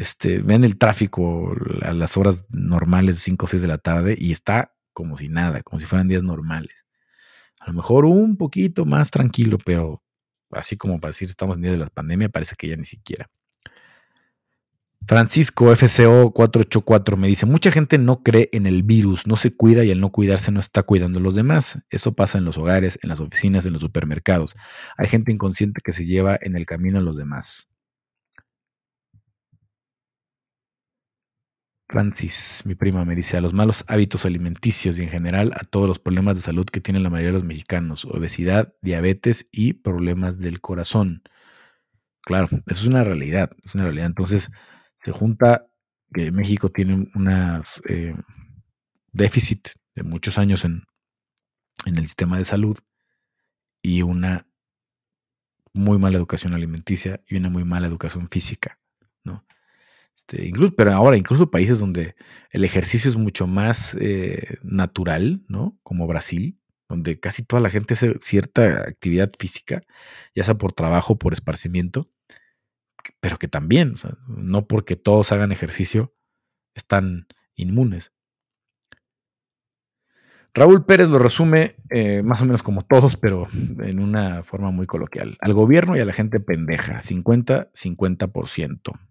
[0.00, 4.32] Este, ven el tráfico a las horas normales, 5 o 6 de la tarde, y
[4.32, 6.86] está como si nada, como si fueran días normales.
[7.60, 10.02] A lo mejor un poquito más tranquilo, pero
[10.52, 13.28] así como para decir estamos en día de la pandemia, parece que ya ni siquiera.
[15.06, 19.84] Francisco FCO 484 me dice, mucha gente no cree en el virus, no se cuida
[19.84, 21.82] y al no cuidarse no está cuidando a los demás.
[21.90, 24.56] Eso pasa en los hogares, en las oficinas, en los supermercados.
[24.96, 27.70] Hay gente inconsciente que se lleva en el camino a los demás.
[31.90, 35.88] Francis, mi prima, me dice a los malos hábitos alimenticios y en general a todos
[35.88, 40.38] los problemas de salud que tienen la mayoría de los mexicanos, obesidad, diabetes y problemas
[40.38, 41.24] del corazón.
[42.22, 44.06] Claro, eso es una realidad, es una realidad.
[44.06, 44.52] Entonces,
[44.94, 45.66] se junta
[46.14, 47.28] que México tiene un
[47.88, 48.14] eh,
[49.10, 50.84] déficit de muchos años en,
[51.86, 52.78] en el sistema de salud
[53.82, 54.46] y una
[55.72, 58.78] muy mala educación alimenticia y una muy mala educación física,
[59.24, 59.44] ¿no?
[60.14, 62.14] Este, incluso, pero ahora, incluso países donde
[62.50, 65.78] el ejercicio es mucho más eh, natural, ¿no?
[65.82, 66.58] Como Brasil,
[66.88, 69.82] donde casi toda la gente hace cierta actividad física,
[70.34, 72.10] ya sea por trabajo, por esparcimiento,
[73.20, 73.94] pero que también,
[74.26, 76.12] no porque todos hagan ejercicio,
[76.74, 78.12] están inmunes.
[80.52, 84.86] Raúl Pérez lo resume eh, más o menos como todos, pero en una forma muy
[84.86, 85.36] coloquial.
[85.40, 89.09] Al gobierno y a la gente pendeja, 50-50%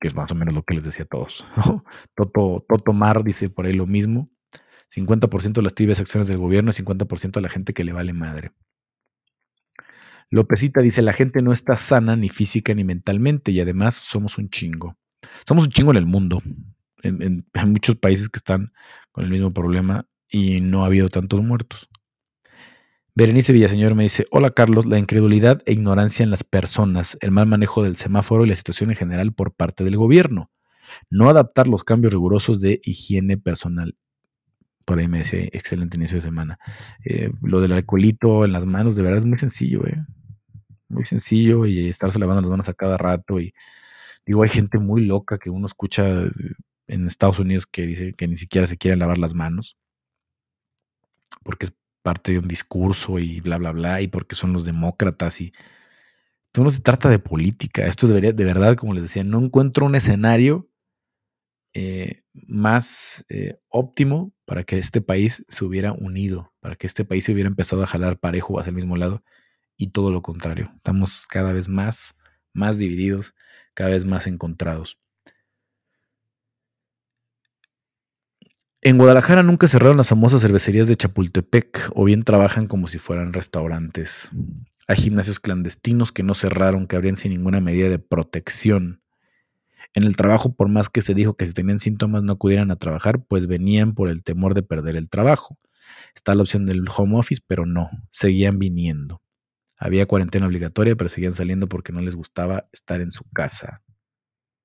[0.00, 1.46] que es más o menos lo que les decía a todos.
[2.14, 4.30] Toto, Toto Mar dice por ahí lo mismo.
[4.94, 8.12] 50% de las tibias acciones del gobierno y 50% de la gente que le vale
[8.12, 8.52] madre.
[10.30, 14.48] Lópezita dice, la gente no está sana ni física ni mentalmente y además somos un
[14.50, 14.96] chingo.
[15.46, 16.42] Somos un chingo en el mundo.
[17.02, 18.72] En, en muchos países que están
[19.12, 21.88] con el mismo problema y no ha habido tantos muertos.
[23.18, 27.48] Berenice Villaseñor me dice, hola Carlos, la incredulidad e ignorancia en las personas, el mal
[27.48, 30.52] manejo del semáforo y la situación en general por parte del gobierno.
[31.10, 33.96] No adaptar los cambios rigurosos de higiene personal.
[34.84, 36.60] Por ahí me decía, excelente inicio de semana.
[37.04, 39.96] Eh, lo del alcoholito en las manos, de verdad es muy sencillo, ¿eh?
[40.88, 43.40] Muy sencillo y estarse lavando las manos a cada rato.
[43.40, 43.52] Y
[44.26, 46.06] digo, hay gente muy loca que uno escucha
[46.86, 49.76] en Estados Unidos que dice que ni siquiera se quieren lavar las manos
[51.42, 51.72] porque es
[52.02, 55.52] parte de un discurso y bla, bla, bla, y porque son los demócratas y
[56.42, 59.86] esto no se trata de política, esto debería, de verdad, como les decía, no encuentro
[59.86, 60.70] un escenario
[61.74, 67.24] eh, más eh, óptimo para que este país se hubiera unido, para que este país
[67.24, 69.22] se hubiera empezado a jalar parejo hacia el mismo lado
[69.76, 70.72] y todo lo contrario.
[70.76, 72.16] Estamos cada vez más,
[72.54, 73.34] más divididos,
[73.74, 74.96] cada vez más encontrados.
[78.88, 83.34] En Guadalajara nunca cerraron las famosas cervecerías de Chapultepec o bien trabajan como si fueran
[83.34, 84.30] restaurantes.
[84.86, 89.02] Hay gimnasios clandestinos que no cerraron, que abrían sin ninguna medida de protección.
[89.92, 92.76] En el trabajo, por más que se dijo que si tenían síntomas no acudieran a
[92.76, 95.58] trabajar, pues venían por el temor de perder el trabajo.
[96.14, 99.20] Está la opción del home office, pero no, seguían viniendo.
[99.76, 103.82] Había cuarentena obligatoria, pero seguían saliendo porque no les gustaba estar en su casa,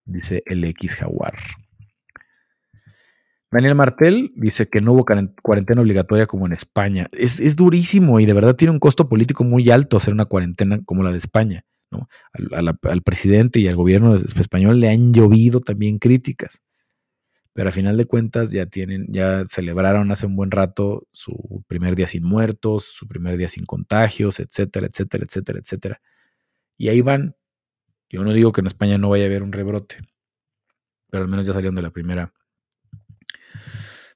[0.06, 1.36] dice el X Jaguar.
[3.54, 5.06] Daniel Martel dice que no hubo
[5.44, 7.08] cuarentena obligatoria como en España.
[7.12, 11.04] Es, durísimo y de verdad tiene un costo político muy alto hacer una cuarentena como
[11.04, 11.64] la de España.
[11.92, 12.08] ¿no?
[12.32, 16.64] Al, presidente y al gobierno español le han llovido también críticas.
[17.54, 21.96] Pero a final de cuentas ya tienen, ya celebraron hace un buen rato su primer
[21.96, 26.02] día sin muertos, su primer día sin contagios, etcétera, etcétera, etcétera, etcétera.
[26.76, 27.36] Y ahí van.
[28.10, 29.98] Yo no digo que en España no vaya a haber un rebrote,
[31.12, 32.34] pero al menos ya salieron de la primera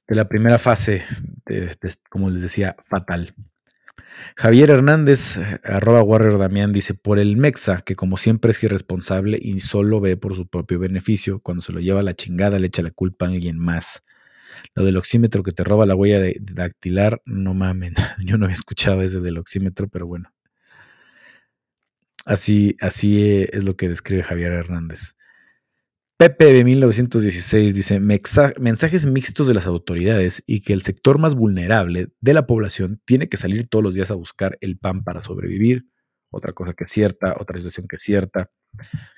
[0.08, 1.04] de la primera fase,
[2.08, 3.34] como les decía, fatal.
[4.36, 9.60] Javier Hernández, arroba Warrior Damián, dice, por el Mexa, que como siempre es irresponsable y
[9.60, 12.82] solo ve por su propio beneficio, cuando se lo lleva a la chingada le echa
[12.82, 14.02] la culpa a alguien más.
[14.74, 17.94] Lo del oxímetro que te roba la huella de, dactilar, no mamen.
[18.24, 20.32] Yo no había escuchado ese del oxímetro, pero bueno.
[22.24, 25.14] Así, así es lo que describe Javier Hernández.
[26.18, 32.08] Pepe de 1916 dice mensajes mixtos de las autoridades y que el sector más vulnerable
[32.20, 35.86] de la población tiene que salir todos los días a buscar el pan para sobrevivir.
[36.32, 38.50] Otra cosa que es cierta, otra situación que es cierta.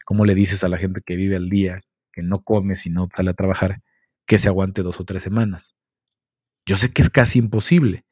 [0.05, 1.81] ¿Cómo le dices a la gente que vive al día,
[2.13, 3.81] que no come si no sale a trabajar,
[4.27, 5.75] que se aguante dos o tres semanas?
[6.67, 8.05] Yo sé que es casi imposible,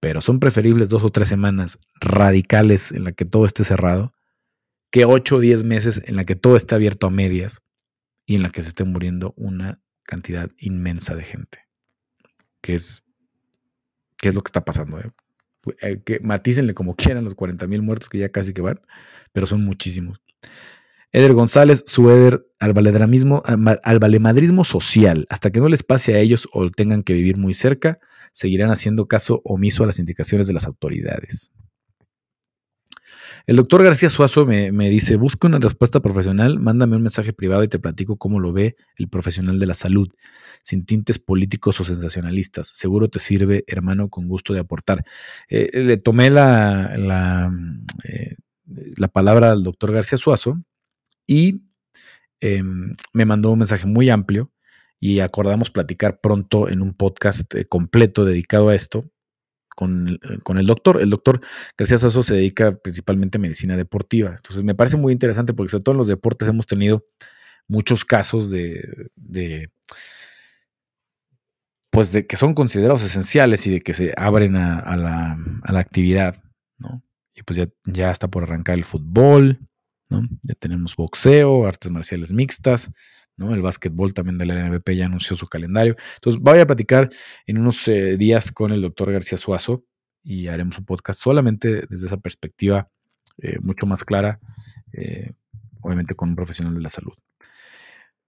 [0.00, 4.14] pero son preferibles dos o tres semanas radicales en la que todo esté cerrado
[4.90, 7.60] que ocho o diez meses en la que todo esté abierto a medias
[8.28, 11.60] y en la que se esté muriendo una cantidad inmensa de gente.
[12.60, 13.02] Que es,
[14.18, 15.00] que es lo que está pasando.
[15.00, 15.10] Eh?
[15.80, 18.82] Eh, que matícenle como quieran los 40 mil muertos que ya casi que van,
[19.32, 20.20] pero son muchísimos.
[21.10, 25.26] Eder González, su Eder al valemadrismo social.
[25.30, 27.98] Hasta que no les pase a ellos o tengan que vivir muy cerca,
[28.32, 31.50] seguirán haciendo caso omiso a las indicaciones de las autoridades.
[33.48, 37.68] El doctor García Suazo me, dice, busca una respuesta profesional, mándame un mensaje privado y
[37.68, 40.10] te platico cómo lo ve el profesional de la salud,
[40.62, 42.68] sin tintes políticos o sensacionalistas.
[42.68, 45.02] Seguro te sirve, hermano, con gusto de aportar.
[45.48, 47.50] Eh, le tomé la, la,
[48.04, 48.36] eh,
[48.66, 50.62] la, palabra al doctor García Suazo
[51.26, 51.62] y
[52.40, 54.52] em, me mandó un mensaje muy amplio
[55.00, 59.06] y acordamos platicar pronto en un podcast eh, completo dedicado a esto
[59.78, 61.00] eh, con, el doctor.
[61.00, 61.40] El doctor
[61.76, 64.30] García Sasso se dedica principalmente a medicina deportiva.
[64.30, 67.06] Entonces me parece muy interesante porque sobre todo en los deportes hemos tenido
[67.68, 69.70] muchos casos de,
[71.90, 76.42] pues de que son considerados esenciales y de que se abren a, la, actividad,
[76.78, 77.02] ¿no?
[77.34, 79.60] Y pues ya, ya está por arrancar el fútbol,
[80.08, 80.26] ¿no?
[80.42, 82.90] Ya tenemos boxeo, artes marciales mixtas,
[83.38, 85.96] El básquetbol también de la NBP ya anunció su calendario.
[86.16, 87.08] Entonces voy a platicar
[87.46, 89.84] en unos eh, días con el doctor García Suazo
[90.22, 92.90] y haremos un podcast solamente desde esa perspectiva
[93.40, 94.40] eh, mucho más clara,
[94.92, 95.32] eh,
[95.80, 97.12] obviamente con un profesional de la salud.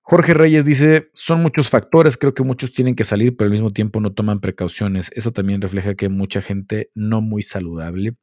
[0.03, 3.71] Jorge Reyes dice, son muchos factores, creo que muchos tienen que salir, pero al mismo
[3.71, 5.11] tiempo no toman precauciones.
[5.15, 8.17] Eso también refleja que mucha gente no muy saludable.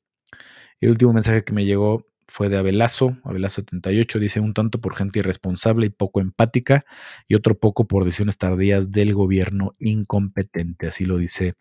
[0.79, 4.95] El último mensaje que me llegó fue de Abelazo, Abelazo 78, dice un tanto por
[4.95, 6.85] gente irresponsable y poco empática
[7.27, 11.55] y otro poco por decisiones tardías del gobierno incompetente, así lo dice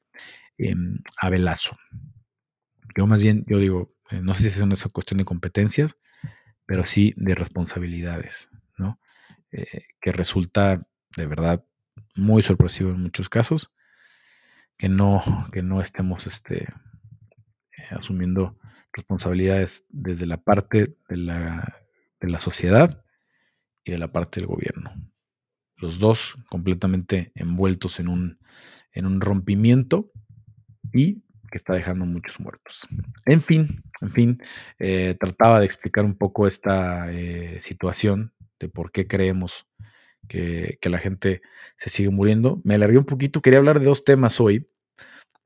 [0.58, 0.74] eh,
[1.20, 1.76] Abelazo.
[2.96, 5.96] Yo más bien, yo digo, eh, no sé si es una cuestión de competencias,
[6.66, 9.00] pero sí de responsabilidades, ¿no?
[9.52, 10.86] Eh, que resulta
[11.16, 11.64] de verdad
[12.14, 13.72] muy sorpresivo en muchos casos
[14.76, 18.58] que no, que no estemos este, eh, asumiendo
[18.96, 21.82] responsabilidades desde la parte de la,
[22.20, 23.04] de la sociedad
[23.84, 24.90] y de la parte del gobierno.
[25.76, 28.38] Los dos completamente envueltos en un,
[28.92, 30.10] en un rompimiento
[30.92, 32.88] y que está dejando muchos muertos.
[33.26, 34.38] En fin, en fin,
[34.78, 39.68] eh, trataba de explicar un poco esta eh, situación de por qué creemos
[40.26, 41.42] que, que, la gente
[41.76, 42.60] se sigue muriendo.
[42.64, 44.68] Me alargué un poquito, quería hablar de dos temas hoy.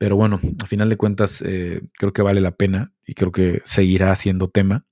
[0.01, 3.61] Pero bueno, a final de cuentas, eh, creo que vale la pena y creo que
[3.65, 4.87] seguirá siendo tema.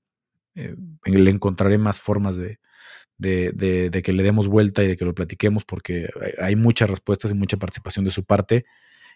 [0.54, 2.60] Eh, le encontraré más formas de,
[3.18, 7.34] de, que le demos vuelta y de que lo platiquemos porque hay muchas respuestas y
[7.34, 8.66] mucha participación de su parte.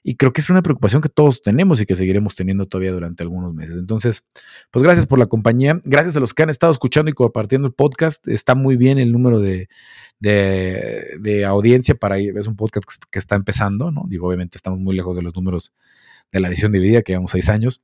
[0.07, 3.22] Y creo que es una preocupación que todos tenemos y que seguiremos teniendo todavía durante
[3.22, 3.78] algunos meses.
[3.78, 4.26] Entonces,
[4.70, 5.80] pues gracias por la compañía.
[5.82, 8.28] Gracias a los que han estado escuchando y compartiendo el podcast.
[8.28, 9.68] Está muy bien el número de,
[10.20, 14.05] de, audiencia para es un podcast que está empezando, ¿no?
[14.07, 15.72] Digo, obviamente estamos muy lejos de los números
[16.30, 17.80] de la edición dividida, que llevamos seis años.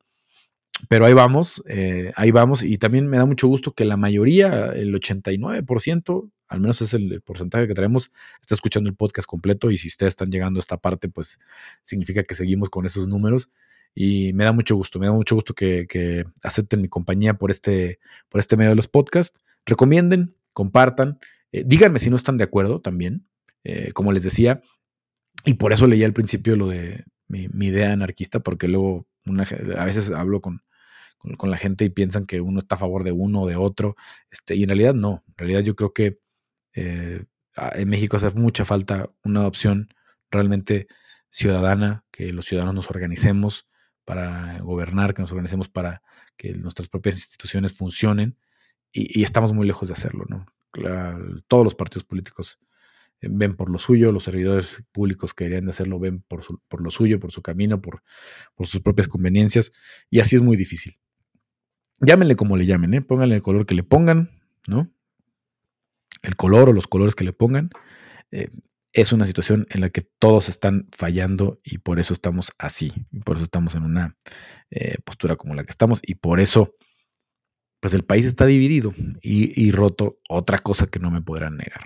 [0.89, 2.63] Pero ahí vamos, eh, ahí vamos.
[2.63, 7.21] Y también me da mucho gusto que la mayoría, el 89%, al menos es el,
[7.23, 9.71] porcentaje que tenemos, está escuchando el podcast completo.
[9.71, 11.39] Y si ustedes están llegando a esta parte, pues
[11.83, 13.51] significa que seguimos con esos números.
[13.95, 17.99] Y me da mucho gusto, me da mucho gusto que, acepten mi compañía por este,
[18.29, 19.41] por este medio de los podcasts.
[19.67, 21.19] Recomienden, compartan.
[21.53, 23.27] Eh, díganme si no están de acuerdo también.
[23.65, 24.63] Eh, como les decía,
[25.45, 29.07] y por eso leí al principio lo de mi, idea anarquista, porque luego
[29.77, 30.63] a veces hablo con,
[31.37, 33.97] con, la gente y piensan que uno está a favor de uno o de otro,
[34.31, 35.25] este, y en realidad no.
[35.29, 36.19] En realidad yo creo que
[36.75, 37.25] eh,
[37.57, 39.89] en México hace mucha falta una opción
[40.31, 40.89] realmente
[41.29, 43.69] ciudadana, que los ciudadanos nos organicemos
[44.05, 46.03] para gobernar, que nos organicemos para
[46.37, 48.37] que nuestras propias instituciones funcionen,
[48.93, 50.47] y, y estamos muy lejos de hacerlo, ¿no?
[51.49, 52.61] todos los partidos políticos
[53.23, 56.91] ven por lo suyo, los servidores públicos que deberían de hacerlo ven por, por lo
[56.91, 58.03] suyo, por su camino, por,
[58.55, 59.73] por, sus propias conveniencias,
[60.11, 60.99] y así es muy difícil.
[62.01, 63.03] Llámenle como le llamen, ¿eh?
[63.03, 64.31] pónganle el color que le pongan,
[64.67, 64.91] ¿no?
[66.23, 67.71] El color o los colores que le pongan.
[68.31, 68.49] Eh,
[68.93, 73.21] es una situación en la que todos están fallando y por eso estamos así, y
[73.21, 74.17] por eso estamos en una
[74.71, 76.75] eh, postura como la que estamos, y por eso
[77.81, 81.85] pues el país está dividido y, roto, otra cosa que no me podrán negar.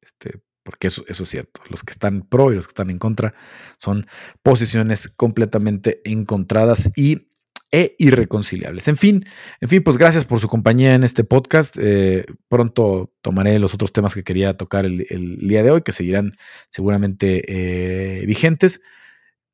[0.00, 1.60] Este, porque eso, es cierto.
[1.68, 3.34] Los que están pro y los que están en contra
[3.78, 4.06] son
[4.42, 7.28] posiciones completamente encontradas y
[7.72, 8.88] e irreconciliables.
[8.88, 9.24] En fin,
[9.60, 11.76] en fin, pues gracias por su compañía en este podcast.
[11.78, 15.06] Eh, pronto tomaré los otros temas que quería tocar el,
[15.38, 16.36] día de hoy, que seguirán
[16.68, 18.80] seguramente eh, vigentes.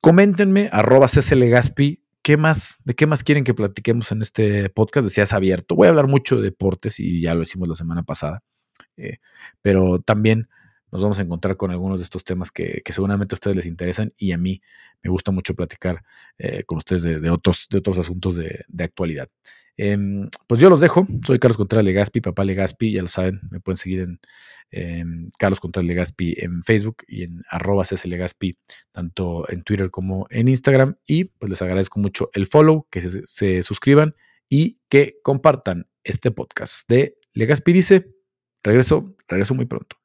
[0.01, 5.05] Coméntenme, arroba Gaspi, ¿qué más, ¿de qué más quieren que platiquemos en este podcast?
[5.05, 5.75] Decías abierto.
[5.75, 8.43] Voy a hablar mucho de deportes y ya lo hicimos la semana pasada.
[8.97, 9.19] Eh,
[9.63, 10.49] pero también
[10.93, 14.13] nos vamos a encontrar con algunos de estos temas que, seguramente a ustedes les interesan
[14.17, 14.63] y a mí
[15.03, 16.03] me gusta mucho platicar
[16.39, 19.29] eh, con ustedes de, otros, de otros asuntos de, actualidad.
[19.77, 21.07] Em, pues yo los dejo.
[21.27, 24.09] Soy Carlos Contreras Legaspi, papá Legaspi, ya lo saben, me pueden seguir
[24.71, 28.57] en Carlos Contreras Legaspi en Facebook y en arroba Legaspi,
[28.91, 30.97] tanto en Twitter como en Instagram.
[31.07, 34.15] Y pues les agradezco mucho el follow, que se, se suscriban
[34.49, 38.16] y que compartan este podcast de Legaspi dice.
[38.67, 39.97] Regreso, regreso muy pronto.